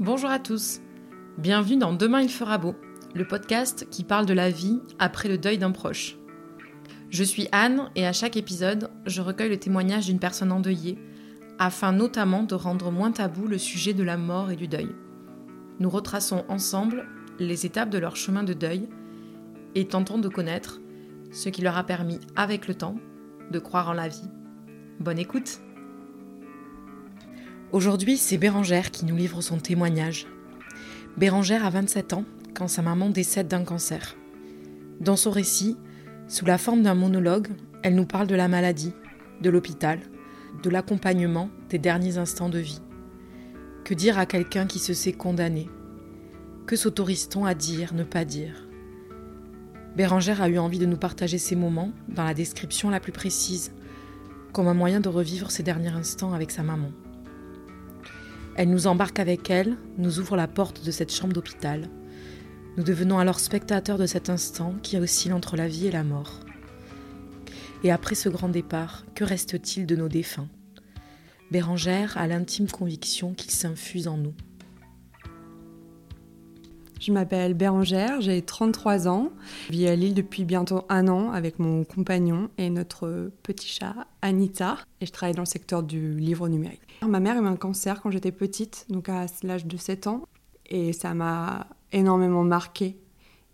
Bonjour 0.00 0.30
à 0.30 0.38
tous. 0.38 0.80
Bienvenue 1.38 1.76
dans 1.76 1.92
Demain 1.92 2.20
il 2.20 2.28
fera 2.28 2.56
beau, 2.56 2.76
le 3.16 3.26
podcast 3.26 3.88
qui 3.90 4.04
parle 4.04 4.26
de 4.26 4.32
la 4.32 4.48
vie 4.48 4.80
après 5.00 5.28
le 5.28 5.38
deuil 5.38 5.58
d'un 5.58 5.72
proche. 5.72 6.16
Je 7.10 7.24
suis 7.24 7.48
Anne 7.50 7.90
et 7.96 8.06
à 8.06 8.12
chaque 8.12 8.36
épisode, 8.36 8.90
je 9.06 9.20
recueille 9.22 9.48
le 9.48 9.58
témoignage 9.58 10.06
d'une 10.06 10.20
personne 10.20 10.52
endeuillée 10.52 11.00
afin 11.58 11.90
notamment 11.90 12.44
de 12.44 12.54
rendre 12.54 12.92
moins 12.92 13.10
tabou 13.10 13.48
le 13.48 13.58
sujet 13.58 13.92
de 13.92 14.04
la 14.04 14.16
mort 14.16 14.52
et 14.52 14.56
du 14.56 14.68
deuil. 14.68 14.94
Nous 15.80 15.90
retraçons 15.90 16.44
ensemble 16.48 17.04
les 17.40 17.66
étapes 17.66 17.90
de 17.90 17.98
leur 17.98 18.14
chemin 18.14 18.44
de 18.44 18.52
deuil 18.52 18.88
et 19.74 19.88
tentons 19.88 20.18
de 20.18 20.28
connaître 20.28 20.80
ce 21.32 21.48
qui 21.48 21.60
leur 21.60 21.76
a 21.76 21.82
permis, 21.82 22.20
avec 22.36 22.68
le 22.68 22.76
temps, 22.76 22.98
de 23.50 23.58
croire 23.58 23.88
en 23.88 23.94
la 23.94 24.06
vie. 24.06 24.30
Bonne 25.00 25.18
écoute 25.18 25.60
Aujourd'hui, 27.70 28.16
c'est 28.16 28.38
Bérangère 28.38 28.90
qui 28.90 29.04
nous 29.04 29.14
livre 29.14 29.42
son 29.42 29.58
témoignage. 29.58 30.26
Bérangère 31.18 31.66
a 31.66 31.70
27 31.70 32.14
ans 32.14 32.24
quand 32.54 32.66
sa 32.66 32.80
maman 32.80 33.10
décède 33.10 33.46
d'un 33.46 33.62
cancer. 33.62 34.16
Dans 35.00 35.16
son 35.16 35.30
récit, 35.30 35.76
sous 36.28 36.46
la 36.46 36.56
forme 36.56 36.82
d'un 36.82 36.94
monologue, 36.94 37.48
elle 37.82 37.94
nous 37.94 38.06
parle 38.06 38.26
de 38.26 38.34
la 38.34 38.48
maladie, 38.48 38.94
de 39.42 39.50
l'hôpital, 39.50 40.00
de 40.62 40.70
l'accompagnement 40.70 41.50
des 41.68 41.78
derniers 41.78 42.16
instants 42.16 42.48
de 42.48 42.58
vie. 42.58 42.80
Que 43.84 43.92
dire 43.92 44.18
à 44.18 44.24
quelqu'un 44.24 44.66
qui 44.66 44.78
se 44.78 44.94
sait 44.94 45.12
condamné? 45.12 45.68
Que 46.66 46.74
s'autorise-t-on 46.74 47.44
à 47.44 47.52
dire, 47.52 47.92
ne 47.92 48.02
pas 48.02 48.24
dire? 48.24 48.66
Bérangère 49.94 50.40
a 50.40 50.48
eu 50.48 50.56
envie 50.56 50.78
de 50.78 50.86
nous 50.86 50.96
partager 50.96 51.36
ces 51.36 51.54
moments 51.54 51.92
dans 52.08 52.24
la 52.24 52.32
description 52.32 52.88
la 52.88 52.98
plus 52.98 53.12
précise, 53.12 53.72
comme 54.54 54.68
un 54.68 54.74
moyen 54.74 55.00
de 55.00 55.10
revivre 55.10 55.50
ces 55.50 55.62
derniers 55.62 55.88
instants 55.88 56.32
avec 56.32 56.50
sa 56.50 56.62
maman. 56.62 56.92
Elle 58.58 58.70
nous 58.70 58.88
embarque 58.88 59.20
avec 59.20 59.50
elle, 59.50 59.76
nous 59.98 60.18
ouvre 60.18 60.36
la 60.36 60.48
porte 60.48 60.84
de 60.84 60.90
cette 60.90 61.14
chambre 61.14 61.32
d'hôpital. 61.32 61.88
Nous 62.76 62.82
devenons 62.82 63.20
alors 63.20 63.38
spectateurs 63.38 63.98
de 63.98 64.06
cet 64.06 64.30
instant 64.30 64.74
qui 64.82 64.98
oscille 64.98 65.32
entre 65.32 65.54
la 65.54 65.68
vie 65.68 65.86
et 65.86 65.92
la 65.92 66.02
mort. 66.02 66.40
Et 67.84 67.92
après 67.92 68.16
ce 68.16 68.28
grand 68.28 68.48
départ, 68.48 69.04
que 69.14 69.22
reste-t-il 69.22 69.86
de 69.86 69.94
nos 69.94 70.08
défunts? 70.08 70.48
Bérangère 71.52 72.18
a 72.18 72.26
l'intime 72.26 72.68
conviction 72.68 73.32
qu'ils 73.32 73.52
s'infusent 73.52 74.08
en 74.08 74.16
nous. 74.16 74.34
Je 77.00 77.12
m'appelle 77.12 77.54
Bérangère, 77.54 78.20
j'ai 78.20 78.42
33 78.42 79.06
ans. 79.06 79.30
Je 79.68 79.72
vis 79.72 79.86
à 79.86 79.94
Lille 79.94 80.14
depuis 80.14 80.44
bientôt 80.44 80.82
un 80.88 81.06
an 81.06 81.30
avec 81.30 81.60
mon 81.60 81.84
compagnon 81.84 82.50
et 82.58 82.70
notre 82.70 83.30
petit 83.44 83.68
chat 83.68 83.94
Anita. 84.20 84.78
Et 85.00 85.06
je 85.06 85.12
travaille 85.12 85.34
dans 85.34 85.42
le 85.42 85.46
secteur 85.46 85.84
du 85.84 86.14
livre 86.14 86.48
numérique. 86.48 86.80
Ma 87.06 87.20
mère 87.20 87.36
a 87.36 87.40
eu 87.40 87.46
un 87.46 87.56
cancer 87.56 88.02
quand 88.02 88.10
j'étais 88.10 88.32
petite, 88.32 88.86
donc 88.88 89.08
à 89.08 89.26
l'âge 89.44 89.66
de 89.66 89.76
7 89.76 90.08
ans. 90.08 90.22
Et 90.66 90.92
ça 90.92 91.14
m'a 91.14 91.68
énormément 91.92 92.42
marqué. 92.42 92.96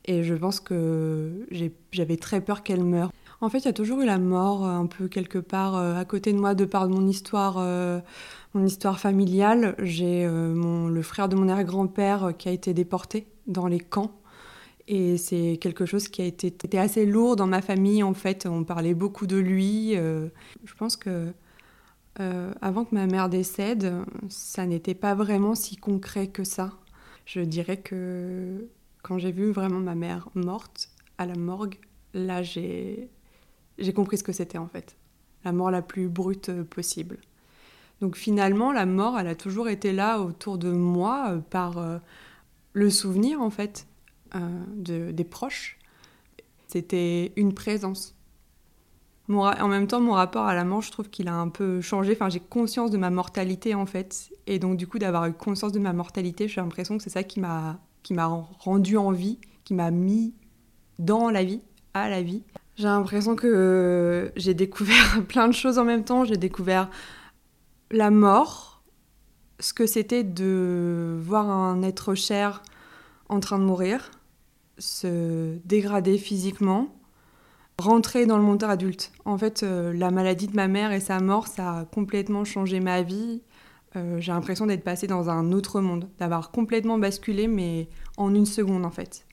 Et 0.06 0.22
je 0.22 0.34
pense 0.34 0.60
que 0.60 1.46
j'avais 1.92 2.16
très 2.16 2.40
peur 2.40 2.62
qu'elle 2.62 2.84
meure. 2.84 3.12
En 3.40 3.48
fait, 3.48 3.58
il 3.58 3.64
y 3.66 3.68
a 3.68 3.72
toujours 3.72 4.00
eu 4.00 4.06
la 4.06 4.18
mort 4.18 4.64
un 4.64 4.86
peu 4.86 5.08
quelque 5.08 5.38
part 5.38 5.76
euh, 5.76 5.96
à 5.96 6.04
côté 6.04 6.32
de 6.32 6.38
moi 6.38 6.54
de 6.54 6.64
par 6.64 6.88
mon 6.88 7.06
histoire 7.06 7.56
euh, 7.58 8.00
mon 8.54 8.64
histoire 8.64 9.00
familiale, 9.00 9.74
j'ai 9.80 10.24
euh, 10.24 10.88
le 10.88 11.02
frère 11.02 11.28
de 11.28 11.34
mon 11.34 11.48
arrière-grand-père 11.48 12.34
qui 12.38 12.48
a 12.48 12.52
été 12.52 12.72
déporté 12.72 13.26
dans 13.48 13.66
les 13.66 13.80
camps. 13.80 14.12
Et 14.86 15.16
c'est 15.16 15.58
quelque 15.60 15.86
chose 15.86 16.08
qui 16.08 16.22
a 16.22 16.24
été, 16.24 16.78
assez 16.78 17.04
lourd 17.04 17.36
dans 17.36 17.46
ma 17.46 17.62
famille, 17.62 18.02
en 18.02 18.14
fait. 18.14 18.46
On 18.46 18.64
parlait 18.64 18.94
beaucoup 18.94 19.26
de 19.26 19.36
lui. 19.36 19.96
Euh, 19.96 20.28
je 20.64 20.74
pense 20.74 20.96
que 20.96 21.32
euh, 22.20 22.52
avant 22.60 22.84
que 22.84 22.94
ma 22.94 23.06
mère 23.06 23.28
décède, 23.28 23.92
ça 24.28 24.66
n'était 24.66 24.94
pas 24.94 25.14
vraiment 25.14 25.54
si 25.54 25.76
concret 25.76 26.28
que 26.28 26.44
ça. 26.44 26.74
Je 27.24 27.40
dirais 27.40 27.78
que 27.78 28.68
quand 29.02 29.18
j'ai 29.18 29.32
vu 29.32 29.50
vraiment 29.50 29.80
ma 29.80 29.94
mère 29.94 30.28
morte 30.34 30.90
à 31.18 31.26
la 31.26 31.34
morgue, 31.34 31.76
là, 32.12 32.42
j'ai 32.42 33.08
compris 33.94 34.18
ce 34.18 34.24
que 34.24 34.32
c'était, 34.32 34.58
en 34.58 34.68
fait. 34.68 34.96
La 35.44 35.52
mort 35.52 35.70
la 35.70 35.82
plus 35.82 36.08
brute 36.08 36.50
possible. 36.64 37.18
Donc 38.00 38.16
finalement, 38.16 38.72
la 38.72 38.86
mort, 38.86 39.18
elle 39.18 39.28
a 39.28 39.34
toujours 39.34 39.68
été 39.68 39.92
là 39.92 40.20
autour 40.20 40.58
de 40.58 40.70
moi 40.70 41.28
euh, 41.30 41.38
par 41.38 41.78
euh, 41.78 41.98
le 42.72 42.90
souvenir, 42.90 43.40
en 43.40 43.50
fait, 43.50 43.86
euh, 44.34 44.38
de, 44.76 45.10
des 45.10 45.24
proches. 45.24 45.78
C'était 46.66 47.32
une 47.36 47.54
présence. 47.54 48.14
en 49.28 49.68
même 49.68 49.86
temps, 49.86 50.00
mon 50.00 50.12
rapport 50.12 50.44
à 50.44 50.54
la 50.54 50.64
mort, 50.64 50.82
je 50.82 50.90
trouve 50.90 51.08
qu'il 51.08 51.28
a 51.28 51.34
un 51.34 51.48
peu 51.48 51.80
changé. 51.80 52.12
Enfin, 52.12 52.28
j'ai 52.28 52.40
conscience 52.40 52.90
de 52.90 52.98
ma 52.98 53.10
mortalité, 53.10 53.74
en 53.74 53.86
fait. 53.86 54.30
Et 54.46 54.58
donc, 54.58 54.76
du 54.76 54.86
coup, 54.86 54.98
d'avoir 54.98 55.26
eu 55.26 55.32
conscience 55.32 55.72
de 55.72 55.78
ma 55.78 55.92
mortalité, 55.92 56.48
j'ai 56.48 56.60
l'impression 56.60 56.98
que 56.98 57.04
c'est 57.04 57.10
ça 57.10 57.22
qui 57.22 57.40
m'a 57.40 57.78
rendu 58.58 58.96
en 58.96 59.12
vie, 59.12 59.38
qui 59.62 59.72
m'a 59.72 59.90
mis 59.90 60.34
dans 60.98 61.30
la 61.30 61.44
vie, 61.44 61.62
à 61.94 62.10
la 62.10 62.22
vie. 62.22 62.42
J'ai 62.76 62.84
l'impression 62.84 63.36
que 63.36 64.32
j'ai 64.36 64.54
découvert 64.54 65.24
plein 65.28 65.48
de 65.48 65.52
choses 65.52 65.78
en 65.78 65.84
même 65.84 66.04
temps. 66.04 66.24
J'ai 66.24 66.36
découvert 66.36 66.90
la 67.90 68.10
mort, 68.10 68.82
ce 69.60 69.72
que 69.72 69.86
c'était 69.86 70.24
de 70.24 71.18
voir 71.22 71.48
un 71.50 71.82
être 71.82 72.14
cher 72.14 72.62
en 73.28 73.40
train 73.40 73.58
de 73.58 73.64
mourir, 73.64 74.10
se 74.78 75.56
dégrader 75.64 76.18
physiquement, 76.18 76.94
rentrer 77.78 78.26
dans 78.26 78.36
le 78.36 78.42
monde 78.42 78.62
adulte. 78.64 79.12
En 79.24 79.38
fait, 79.38 79.62
euh, 79.62 79.92
la 79.92 80.10
maladie 80.10 80.48
de 80.48 80.56
ma 80.56 80.68
mère 80.68 80.92
et 80.92 81.00
sa 81.00 81.20
mort, 81.20 81.46
ça 81.46 81.78
a 81.78 81.84
complètement 81.84 82.44
changé 82.44 82.80
ma 82.80 83.02
vie. 83.02 83.42
Euh, 83.96 84.20
j'ai 84.20 84.32
l'impression 84.32 84.66
d'être 84.66 84.84
passée 84.84 85.06
dans 85.06 85.30
un 85.30 85.52
autre 85.52 85.80
monde, 85.80 86.08
d'avoir 86.18 86.50
complètement 86.50 86.98
basculé, 86.98 87.46
mais 87.46 87.88
en 88.16 88.34
une 88.34 88.46
seconde 88.46 88.84
en 88.84 88.90
fait. 88.90 89.24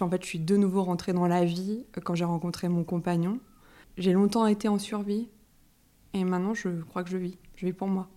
En 0.00 0.08
fait, 0.08 0.22
je 0.22 0.26
suis 0.26 0.38
de 0.38 0.56
nouveau 0.56 0.82
rentrée 0.82 1.12
dans 1.12 1.26
la 1.26 1.44
vie 1.44 1.84
euh, 1.96 2.00
quand 2.02 2.14
j'ai 2.14 2.24
rencontré 2.24 2.68
mon 2.68 2.84
compagnon. 2.84 3.38
J'ai 3.98 4.12
longtemps 4.12 4.46
été 4.46 4.68
en 4.68 4.78
survie 4.78 5.28
et 6.14 6.24
maintenant 6.24 6.54
je 6.54 6.68
crois 6.82 7.04
que 7.04 7.10
je 7.10 7.18
vis. 7.18 7.36
Je 7.56 7.66
vis 7.66 7.72
pour 7.72 7.88
moi. 7.88 8.08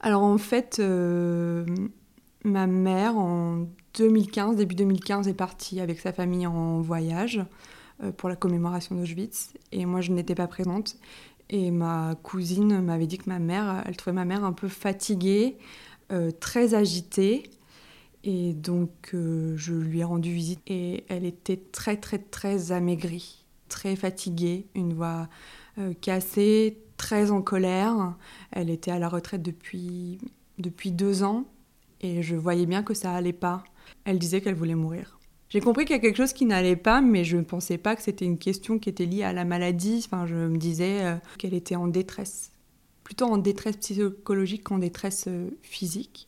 Alors 0.00 0.22
en 0.22 0.38
fait, 0.38 0.78
euh, 0.78 1.66
ma 2.44 2.66
mère, 2.66 3.16
en 3.16 3.66
2015, 3.94 4.56
début 4.56 4.74
2015, 4.74 5.28
est 5.28 5.34
partie 5.34 5.80
avec 5.80 6.00
sa 6.00 6.12
famille 6.12 6.46
en 6.46 6.80
voyage 6.80 7.44
euh, 8.02 8.12
pour 8.12 8.28
la 8.28 8.36
commémoration 8.36 8.94
d'Auschwitz. 8.94 9.52
Et 9.72 9.84
moi, 9.84 10.00
je 10.00 10.12
n'étais 10.12 10.34
pas 10.34 10.46
présente. 10.46 10.96
Et 11.50 11.70
ma 11.70 12.14
cousine 12.22 12.80
m'avait 12.80 13.06
dit 13.06 13.18
que 13.18 13.28
ma 13.28 13.38
mère, 13.38 13.82
elle 13.86 13.96
trouvait 13.96 14.14
ma 14.14 14.24
mère 14.24 14.44
un 14.44 14.54
peu 14.54 14.68
fatiguée, 14.68 15.58
très 16.40 16.74
agitée. 16.74 17.50
Et 18.24 18.52
donc, 18.52 19.10
je 19.12 19.72
lui 19.72 20.00
ai 20.00 20.04
rendu 20.04 20.32
visite 20.32 20.60
et 20.66 21.04
elle 21.08 21.24
était 21.24 21.56
très, 21.56 21.96
très, 21.96 22.18
très 22.18 22.70
amaigrie, 22.70 23.44
très 23.68 23.96
fatiguée, 23.96 24.66
une 24.74 24.94
voix 24.94 25.28
cassée, 26.00 26.78
très 26.96 27.32
en 27.32 27.42
colère. 27.42 28.14
Elle 28.52 28.70
était 28.70 28.92
à 28.92 29.00
la 29.00 29.08
retraite 29.08 29.42
depuis, 29.42 30.18
depuis 30.58 30.92
deux 30.92 31.24
ans 31.24 31.46
et 32.00 32.22
je 32.22 32.36
voyais 32.36 32.66
bien 32.66 32.82
que 32.82 32.94
ça 32.94 33.12
allait 33.12 33.32
pas. 33.32 33.64
Elle 34.04 34.18
disait 34.18 34.40
qu'elle 34.40 34.54
voulait 34.54 34.74
mourir. 34.74 35.18
J'ai 35.48 35.60
compris 35.60 35.84
qu'il 35.84 35.94
y 35.94 35.98
a 35.98 36.00
quelque 36.00 36.16
chose 36.16 36.32
qui 36.32 36.46
n'allait 36.46 36.76
pas, 36.76 37.00
mais 37.00 37.24
je 37.24 37.36
ne 37.36 37.42
pensais 37.42 37.76
pas 37.76 37.94
que 37.94 38.02
c'était 38.02 38.24
une 38.24 38.38
question 38.38 38.78
qui 38.78 38.88
était 38.88 39.04
liée 39.04 39.22
à 39.22 39.32
la 39.32 39.44
maladie. 39.44 40.02
Enfin, 40.06 40.26
je 40.26 40.34
me 40.34 40.56
disais 40.56 41.04
euh, 41.04 41.16
qu'elle 41.38 41.52
était 41.52 41.76
en 41.76 41.88
détresse, 41.88 42.52
plutôt 43.04 43.26
en 43.26 43.36
détresse 43.36 43.76
psychologique 43.76 44.64
qu'en 44.64 44.78
détresse 44.78 45.26
euh, 45.28 45.50
physique. 45.62 46.26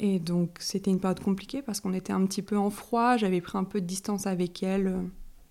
Et 0.00 0.18
donc, 0.18 0.56
c'était 0.60 0.90
une 0.90 1.00
période 1.00 1.20
compliquée 1.20 1.62
parce 1.62 1.80
qu'on 1.80 1.92
était 1.92 2.12
un 2.12 2.26
petit 2.26 2.42
peu 2.42 2.56
en 2.56 2.70
froid. 2.70 3.16
J'avais 3.16 3.40
pris 3.40 3.56
un 3.56 3.64
peu 3.64 3.80
de 3.80 3.86
distance 3.86 4.26
avec 4.26 4.62
elle 4.62 4.86
euh, 4.88 5.02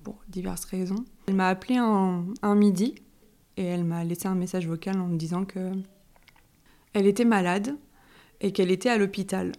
pour 0.03 0.21
diverses 0.27 0.65
raisons. 0.65 1.05
Elle 1.27 1.35
m'a 1.35 1.47
appelé 1.47 1.77
un, 1.77 2.25
un 2.41 2.55
midi 2.55 2.95
et 3.57 3.63
elle 3.63 3.83
m'a 3.83 4.03
laissé 4.03 4.27
un 4.27 4.35
message 4.35 4.67
vocal 4.67 4.99
en 4.99 5.07
me 5.07 5.17
disant 5.17 5.45
que 5.45 5.71
elle 6.93 7.07
était 7.07 7.25
malade 7.25 7.75
et 8.41 8.51
qu'elle 8.51 8.71
était 8.71 8.89
à 8.89 8.97
l'hôpital. 8.97 9.53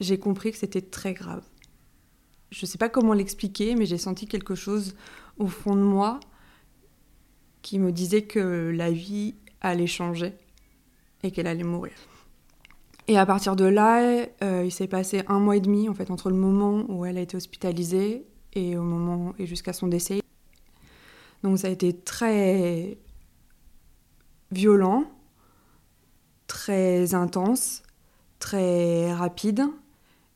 J'ai 0.00 0.18
compris 0.18 0.52
que 0.52 0.58
c'était 0.58 0.82
très 0.82 1.14
grave. 1.14 1.42
Je 2.50 2.64
ne 2.64 2.68
sais 2.68 2.78
pas 2.78 2.88
comment 2.88 3.14
l'expliquer, 3.14 3.74
mais 3.74 3.86
j'ai 3.86 3.98
senti 3.98 4.26
quelque 4.26 4.54
chose 4.54 4.94
au 5.38 5.46
fond 5.46 5.74
de 5.74 5.80
moi 5.80 6.20
qui 7.62 7.78
me 7.78 7.90
disait 7.90 8.22
que 8.22 8.70
la 8.74 8.90
vie 8.90 9.34
allait 9.60 9.86
changer 9.86 10.34
et 11.22 11.30
qu'elle 11.30 11.46
allait 11.46 11.64
mourir. 11.64 11.94
Et 13.06 13.18
à 13.18 13.26
partir 13.26 13.54
de 13.54 13.64
là, 13.64 14.26
euh, 14.42 14.62
il 14.64 14.72
s'est 14.72 14.86
passé 14.86 15.22
un 15.28 15.38
mois 15.38 15.56
et 15.56 15.60
demi 15.60 15.88
en 15.88 15.94
fait 15.94 16.10
entre 16.10 16.30
le 16.30 16.36
moment 16.36 16.84
où 16.88 17.04
elle 17.04 17.18
a 17.18 17.20
été 17.20 17.36
hospitalisée 17.36 18.26
et 18.54 18.76
jusqu'à 19.40 19.72
son 19.72 19.88
décès. 19.88 20.20
Donc 21.42 21.58
ça 21.58 21.68
a 21.68 21.70
été 21.70 21.92
très 21.92 22.96
violent, 24.50 25.04
très 26.46 27.14
intense, 27.14 27.82
très 28.38 29.12
rapide. 29.12 29.66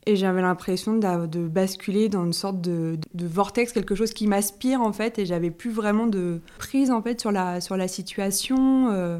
Et 0.08 0.16
j'avais 0.16 0.40
l'impression 0.40 0.96
de 0.96 1.48
basculer 1.48 2.08
dans 2.08 2.24
une 2.24 2.32
sorte 2.32 2.62
de, 2.62 2.98
vortex, 3.14 3.74
quelque 3.74 3.94
chose 3.94 4.14
qui 4.14 4.26
m'aspire 4.26 4.80
en 4.80 4.94
fait, 4.94 5.18
et 5.18 5.26
j'avais 5.26 5.50
plus 5.50 5.70
vraiment 5.70 6.06
de 6.06 6.40
prise 6.56 6.90
en 6.90 7.02
fait 7.02 7.20
sur 7.20 7.30
la, 7.30 7.60
sur 7.60 7.76
la 7.76 7.88
situation. 7.88 8.88
Euh, 8.90 9.18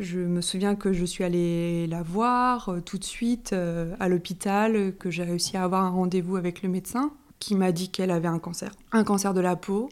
je 0.00 0.20
me 0.20 0.40
souviens 0.40 0.74
que 0.74 0.94
je 0.94 1.04
suis 1.04 1.22
allée 1.22 1.86
la 1.86 2.02
voir 2.02 2.70
euh, 2.70 2.80
tout 2.80 2.96
de 2.96 3.04
suite 3.04 3.52
euh, 3.52 3.94
à 4.00 4.08
l'hôpital, 4.08 4.96
que 4.98 5.10
j'ai 5.10 5.22
réussi 5.22 5.58
à 5.58 5.64
avoir 5.64 5.84
un 5.84 5.90
rendez-vous 5.90 6.36
avec 6.36 6.62
le 6.62 6.70
médecin 6.70 7.12
qui 7.38 7.54
m'a 7.54 7.70
dit 7.70 7.90
qu'elle 7.90 8.10
avait 8.10 8.28
un 8.28 8.38
cancer, 8.38 8.72
un 8.92 9.04
cancer 9.04 9.34
de 9.34 9.42
la 9.42 9.54
peau. 9.54 9.90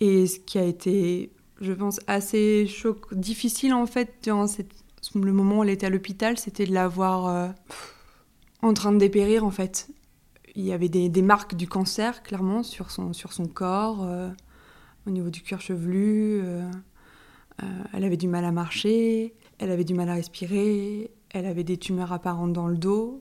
Et 0.00 0.26
ce 0.26 0.40
qui 0.40 0.58
a 0.58 0.64
été, 0.64 1.30
je 1.60 1.72
pense, 1.72 2.00
assez 2.08 2.66
choc, 2.66 3.14
difficile 3.14 3.72
en 3.72 3.86
fait 3.86 4.14
durant 4.24 4.46
le 5.14 5.32
moment 5.32 5.58
où 5.58 5.62
elle 5.62 5.70
était 5.70 5.86
à 5.86 5.90
l'hôpital, 5.90 6.38
c'était 6.38 6.66
de 6.66 6.74
la 6.74 6.88
voir 6.88 7.54
en 8.62 8.74
train 8.74 8.92
de 8.92 8.98
dépérir 8.98 9.44
en 9.44 9.50
fait. 9.50 9.88
Il 10.54 10.64
y 10.64 10.72
avait 10.72 10.88
des, 10.88 11.22
marques 11.22 11.54
du 11.54 11.66
cancer 11.66 12.22
clairement 12.22 12.62
sur 12.62 12.90
son, 12.90 13.12
sur 13.12 13.32
son 13.32 13.46
corps, 13.46 14.04
euh, 14.04 14.28
au 15.06 15.10
niveau 15.10 15.30
du 15.30 15.42
cuir 15.42 15.60
chevelu. 15.60 16.40
Euh, 16.42 16.62
euh, 17.62 17.66
elle 17.92 18.04
avait 18.04 18.16
du 18.16 18.28
mal 18.28 18.44
à 18.44 18.52
marcher, 18.52 19.34
elle 19.58 19.70
avait 19.70 19.84
du 19.84 19.94
mal 19.94 20.08
à 20.08 20.14
respirer, 20.14 21.10
elle 21.30 21.46
avait 21.46 21.64
des 21.64 21.76
tumeurs 21.76 22.12
apparentes 22.12 22.52
dans 22.52 22.68
le 22.68 22.76
dos. 22.76 23.18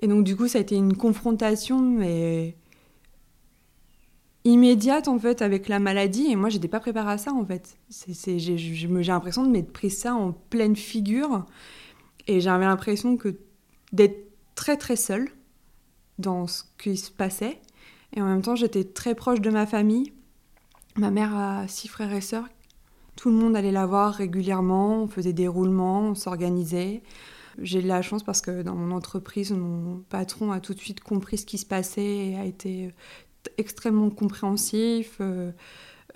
Et 0.00 0.06
donc 0.06 0.24
du 0.24 0.36
coup 0.36 0.48
ça 0.48 0.58
a 0.58 0.60
été 0.60 0.76
une 0.76 0.96
confrontation 0.96 1.80
mais 1.80 2.56
immédiate 4.44 5.08
en 5.08 5.18
fait 5.18 5.42
avec 5.42 5.68
la 5.68 5.78
maladie 5.78 6.30
et 6.30 6.36
moi 6.36 6.48
j'étais 6.48 6.68
pas 6.68 6.80
préparée 6.80 7.12
à 7.12 7.18
ça 7.18 7.32
en 7.32 7.44
fait. 7.44 7.76
j'ai, 8.08 8.88
l'impression 8.88 9.44
de 9.44 9.50
m'être 9.50 9.72
pris 9.72 9.90
ça 9.90 10.14
en 10.14 10.32
pleine 10.32 10.76
figure 10.76 11.44
et 12.26 12.40
j'avais 12.40 12.64
l'impression 12.64 13.16
que 13.18 13.36
d'être 13.92 14.29
très 14.54 14.76
très 14.76 14.96
seule 14.96 15.30
dans 16.18 16.46
ce 16.46 16.62
qui 16.78 16.96
se 16.96 17.10
passait. 17.10 17.60
Et 18.14 18.22
en 18.22 18.26
même 18.26 18.42
temps, 18.42 18.56
j'étais 18.56 18.84
très 18.84 19.14
proche 19.14 19.40
de 19.40 19.50
ma 19.50 19.66
famille. 19.66 20.12
Ma 20.96 21.10
mère 21.10 21.36
a 21.36 21.68
six 21.68 21.88
frères 21.88 22.12
et 22.12 22.20
sœurs. 22.20 22.48
Tout 23.16 23.30
le 23.30 23.36
monde 23.36 23.56
allait 23.56 23.72
la 23.72 23.86
voir 23.86 24.14
régulièrement, 24.14 25.02
on 25.02 25.08
faisait 25.08 25.32
des 25.32 25.48
roulements, 25.48 26.02
on 26.02 26.14
s'organisait. 26.14 27.02
J'ai 27.58 27.82
de 27.82 27.88
la 27.88 28.02
chance 28.02 28.22
parce 28.22 28.40
que 28.40 28.62
dans 28.62 28.74
mon 28.74 28.94
entreprise, 28.94 29.52
mon 29.52 30.02
patron 30.08 30.52
a 30.52 30.60
tout 30.60 30.74
de 30.74 30.78
suite 30.78 31.00
compris 31.00 31.38
ce 31.38 31.46
qui 31.46 31.58
se 31.58 31.66
passait 31.66 32.02
et 32.28 32.38
a 32.38 32.44
été 32.44 32.92
extrêmement 33.58 34.10
compréhensif. 34.10 35.16
Euh, 35.20 35.52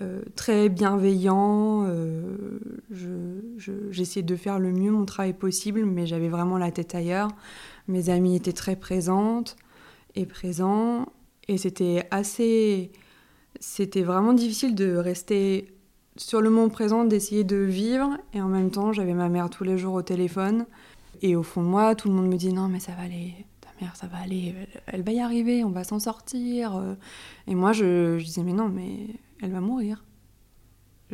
euh, 0.01 0.21
très 0.35 0.67
bienveillant. 0.67 1.85
Euh, 1.87 2.59
J'essayais 3.91 4.23
de 4.25 4.35
faire 4.35 4.59
le 4.59 4.71
mieux 4.71 4.91
mon 4.91 5.05
travail 5.05 5.33
possible, 5.33 5.85
mais 5.85 6.05
j'avais 6.05 6.27
vraiment 6.27 6.57
la 6.57 6.71
tête 6.71 6.95
ailleurs. 6.95 7.29
Mes 7.87 8.09
amis 8.09 8.35
étaient 8.35 8.53
très 8.53 8.75
présentes 8.75 9.55
et 10.15 10.25
présents, 10.25 11.07
et 11.47 11.57
c'était 11.57 12.07
assez. 12.11 12.91
C'était 13.59 14.03
vraiment 14.03 14.33
difficile 14.33 14.75
de 14.75 14.95
rester 14.95 15.73
sur 16.17 16.41
le 16.41 16.49
moment 16.49 16.69
présent, 16.69 17.05
d'essayer 17.05 17.43
de 17.43 17.57
vivre, 17.57 18.17
et 18.33 18.41
en 18.41 18.47
même 18.47 18.71
temps, 18.71 18.93
j'avais 18.93 19.13
ma 19.13 19.29
mère 19.29 19.49
tous 19.49 19.63
les 19.63 19.77
jours 19.77 19.93
au 19.93 20.01
téléphone. 20.01 20.65
Et 21.21 21.35
au 21.35 21.43
fond 21.43 21.63
de 21.63 21.67
moi, 21.67 21.95
tout 21.95 22.09
le 22.09 22.15
monde 22.15 22.27
me 22.27 22.37
dit 22.37 22.53
non, 22.53 22.67
mais 22.67 22.79
ça 22.79 22.93
va 22.93 23.03
aller, 23.03 23.33
ta 23.61 23.69
mère, 23.79 23.95
ça 23.95 24.07
va 24.07 24.17
aller, 24.17 24.53
elle, 24.87 25.03
va 25.03 25.11
y 25.11 25.19
arriver, 25.19 25.63
on 25.63 25.69
va 25.69 25.83
s'en 25.83 25.99
sortir. 25.99 26.81
Et 27.47 27.55
moi, 27.55 27.71
je, 27.71 28.17
je 28.17 28.25
disais 28.25 28.43
mais 28.43 28.53
non, 28.53 28.69
mais 28.69 29.07
elle 29.41 29.51
va 29.51 29.61
mourir. 29.61 30.03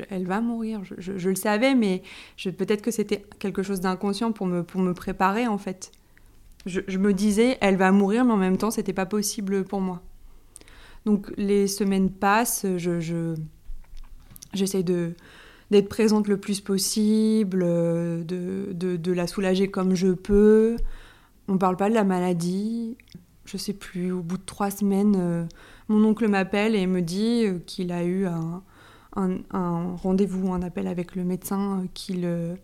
Elle 0.10 0.26
va 0.26 0.42
mourir. 0.42 0.82
Je, 0.84 1.30
le 1.30 1.36
savais, 1.36 1.76
mais 1.76 2.02
peut-être 2.44 2.82
que 2.82 2.92
c'était 2.92 3.26
quelque 3.40 3.62
chose 3.62 3.82
d'inconscient 3.82 4.32
pour 4.32 4.48
me, 4.48 4.64
pour 4.64 4.82
me 4.82 4.94
préparer, 4.94 5.48
en 5.48 5.58
fait. 5.58 5.92
Je, 6.66 6.98
me 6.98 7.14
disais, 7.14 7.58
elle 7.62 7.76
va 7.76 7.92
mourir, 7.92 8.24
mais 8.24 8.34
en 8.34 8.38
même 8.38 8.58
temps, 8.58 8.72
c'était 8.72 8.94
pas 8.94 9.08
possible 9.08 9.64
pour 9.64 9.82
moi. 9.82 10.02
Donc 11.06 11.34
les 11.38 11.66
semaines 11.68 12.12
passent, 12.12 12.66
je, 12.78 13.36
j'essaye 14.54 14.84
de, 14.84 15.16
d'être 15.72 15.90
présente 15.90 16.28
le 16.28 16.38
plus 16.38 16.62
possible, 16.62 17.62
de, 17.62 18.24
de, 18.74 19.12
la 19.12 19.26
soulager 19.26 19.70
comme 19.70 19.96
je 19.96 20.10
peux. 20.10 20.76
On 21.48 21.58
parle 21.58 21.78
pas 21.78 21.90
de 21.90 21.96
la 21.96 22.04
maladie. 22.04 22.98
Je 23.46 23.58
sais 23.58 23.74
plus, 23.74 24.12
au 24.12 24.22
bout 24.22 24.38
de 24.38 24.46
trois 24.46 24.70
semaines, 24.70 25.16
euh, 25.18 25.46
mon 25.88 26.06
oncle 26.06 26.28
m'appelle 26.28 26.76
et 26.76 26.86
me 26.86 27.02
dit 27.02 27.46
euh, 27.46 27.60
qu'il 27.66 27.92
a 27.92 28.04
eu 28.04 28.26
un, 28.26 28.62
un, 29.16 29.96
rendez-vous, 29.96 30.54
un 30.54 30.62
appel 30.62 30.88
avec 30.88 31.16
le 31.16 31.24
médecin 31.24 31.80
euh, 31.80 31.88
qui, 31.94 32.14
le, 32.14 32.56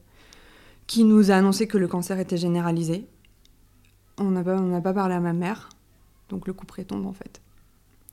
qui 0.86 1.04
nous 1.04 1.32
a 1.32 1.36
annoncé 1.36 1.68
que 1.68 1.78
le 1.78 1.88
cancer 1.88 2.20
était 2.20 2.38
généralisé. 2.38 3.08
On 4.20 4.32
n'a 4.32 4.44
pas, 4.44 4.82
pas 4.82 4.94
parlé 4.94 5.16
à 5.16 5.20
ma 5.20 5.34
mère, 5.34 5.70
donc 6.30 6.48
le 6.48 6.54
coup 6.54 6.66
tombe 6.66 7.06
en 7.06 7.14
fait. 7.14 7.42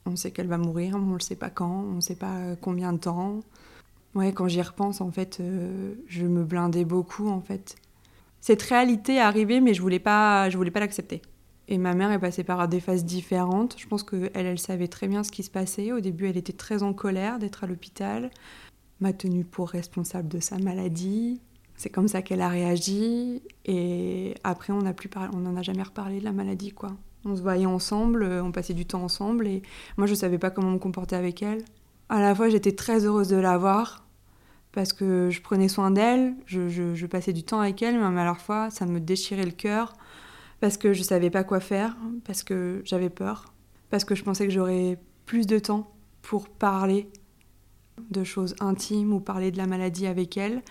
On 0.05 0.15
sait 0.15 0.31
qu'elle 0.31 0.47
va 0.47 0.57
mourir, 0.57 0.95
on 0.95 0.99
ne 0.99 1.19
sait 1.19 1.35
pas 1.35 1.49
quand, 1.49 1.83
on 1.89 1.95
ne 1.95 2.01
sait 2.01 2.15
pas 2.15 2.55
combien 2.61 2.93
de 2.93 2.99
temps. 2.99 3.39
Ouais, 4.15 4.31
quand 4.31 4.47
j'y 4.47 4.61
repense, 4.61 5.01
en 5.01 5.11
fait, 5.11 5.39
euh, 5.41 5.93
je 6.07 6.25
me 6.25 6.45
blindais 6.45 6.85
beaucoup, 6.85 7.27
en 7.27 7.41
fait. 7.41 7.75
Cette 8.39 8.61
réalité 8.61 9.15
est 9.15 9.19
arrivée, 9.19 9.59
mais 9.59 9.73
je 9.73 9.81
voulais 9.81 9.99
pas, 9.99 10.49
je 10.49 10.57
voulais 10.57 10.71
pas 10.71 10.79
l'accepter. 10.79 11.21
Et 11.67 11.77
ma 11.77 11.93
mère 11.95 12.11
est 12.11 12.19
passée 12.19 12.43
par 12.43 12.67
des 12.69 12.79
phases 12.79 13.03
différentes. 13.03 13.75
Je 13.77 13.87
pense 13.87 14.03
qu'elle, 14.03 14.31
elle 14.33 14.59
savait 14.59 14.87
très 14.87 15.07
bien 15.07 15.23
ce 15.23 15.31
qui 15.31 15.43
se 15.43 15.49
passait. 15.49 15.91
Au 15.91 15.99
début, 15.99 16.27
elle 16.27 16.37
était 16.37 16.53
très 16.53 16.81
en 16.81 16.93
colère 16.93 17.39
d'être 17.39 17.65
à 17.65 17.67
l'hôpital, 17.67 18.29
m'a 19.01 19.11
tenue 19.11 19.43
pour 19.43 19.69
responsable 19.69 20.29
de 20.29 20.39
sa 20.39 20.59
maladie. 20.59 21.41
C'est 21.77 21.89
comme 21.89 22.07
ça 22.07 22.21
qu'elle 22.21 22.41
a 22.41 22.49
réagi. 22.49 23.41
Et 23.65 24.33
après, 24.43 24.73
on 24.73 24.81
n'en 24.81 25.55
a 25.55 25.61
jamais 25.61 25.83
reparlé 25.83 26.19
de 26.19 26.25
la 26.25 26.31
maladie, 26.31 26.71
quoi. 26.71 26.91
On 27.25 27.35
se 27.35 27.41
voyait 27.41 27.65
ensemble, 27.65 28.23
on 28.23 28.51
passait 28.51 28.75
du 28.75 28.85
temps 28.85 29.03
ensemble, 29.03 29.47
et 29.47 29.63
moi, 29.97 30.05
je 30.05 30.13
savais 30.13 30.37
pas 30.37 30.51
comment 30.51 30.71
me 30.71 30.77
comporter 30.77 31.15
avec 31.15 31.41
elle. 31.41 31.63
À 32.07 32.21
la 32.21 32.35
fois, 32.35 32.49
j'étais 32.49 32.73
très 32.73 33.03
heureuse 33.05 33.29
de 33.29 33.37
la 33.37 33.57
voir 33.57 34.05
parce 34.71 34.93
que 34.93 35.29
je 35.31 35.41
prenais 35.41 35.69
soin 35.69 35.89
d'elle, 35.89 36.35
je, 36.45 36.67
je 36.69 37.05
passais 37.07 37.33
du 37.33 37.43
temps 37.43 37.61
avec 37.61 37.81
elle, 37.81 37.97
mais 37.97 38.21
à 38.21 38.25
la 38.25 38.35
fois, 38.35 38.69
ça 38.69 38.85
me 38.85 38.99
déchirait 38.99 39.45
le 39.45 39.51
cœur 39.51 39.93
parce 40.59 40.77
que 40.77 40.93
je 40.93 41.01
savais 41.01 41.29
pas 41.29 41.43
quoi 41.43 41.59
faire, 41.59 41.95
parce 42.25 42.43
que 42.43 42.81
j'avais 42.83 43.09
peur, 43.09 43.53
parce 43.89 44.03
que 44.03 44.15
je 44.15 44.23
pensais 44.23 44.45
que 44.45 44.53
j'aurais 44.53 44.99
plus 45.25 45.47
de 45.47 45.59
temps 45.59 45.91
pour 46.21 46.49
parler 46.49 47.07
de 48.11 48.23
choses 48.23 48.55
intimes 48.59 49.13
ou 49.13 49.19
parler 49.19 49.49
de 49.51 49.57
la 49.57 49.65
maladie 49.65 50.07
avec 50.07 50.37
elle. 50.37 50.61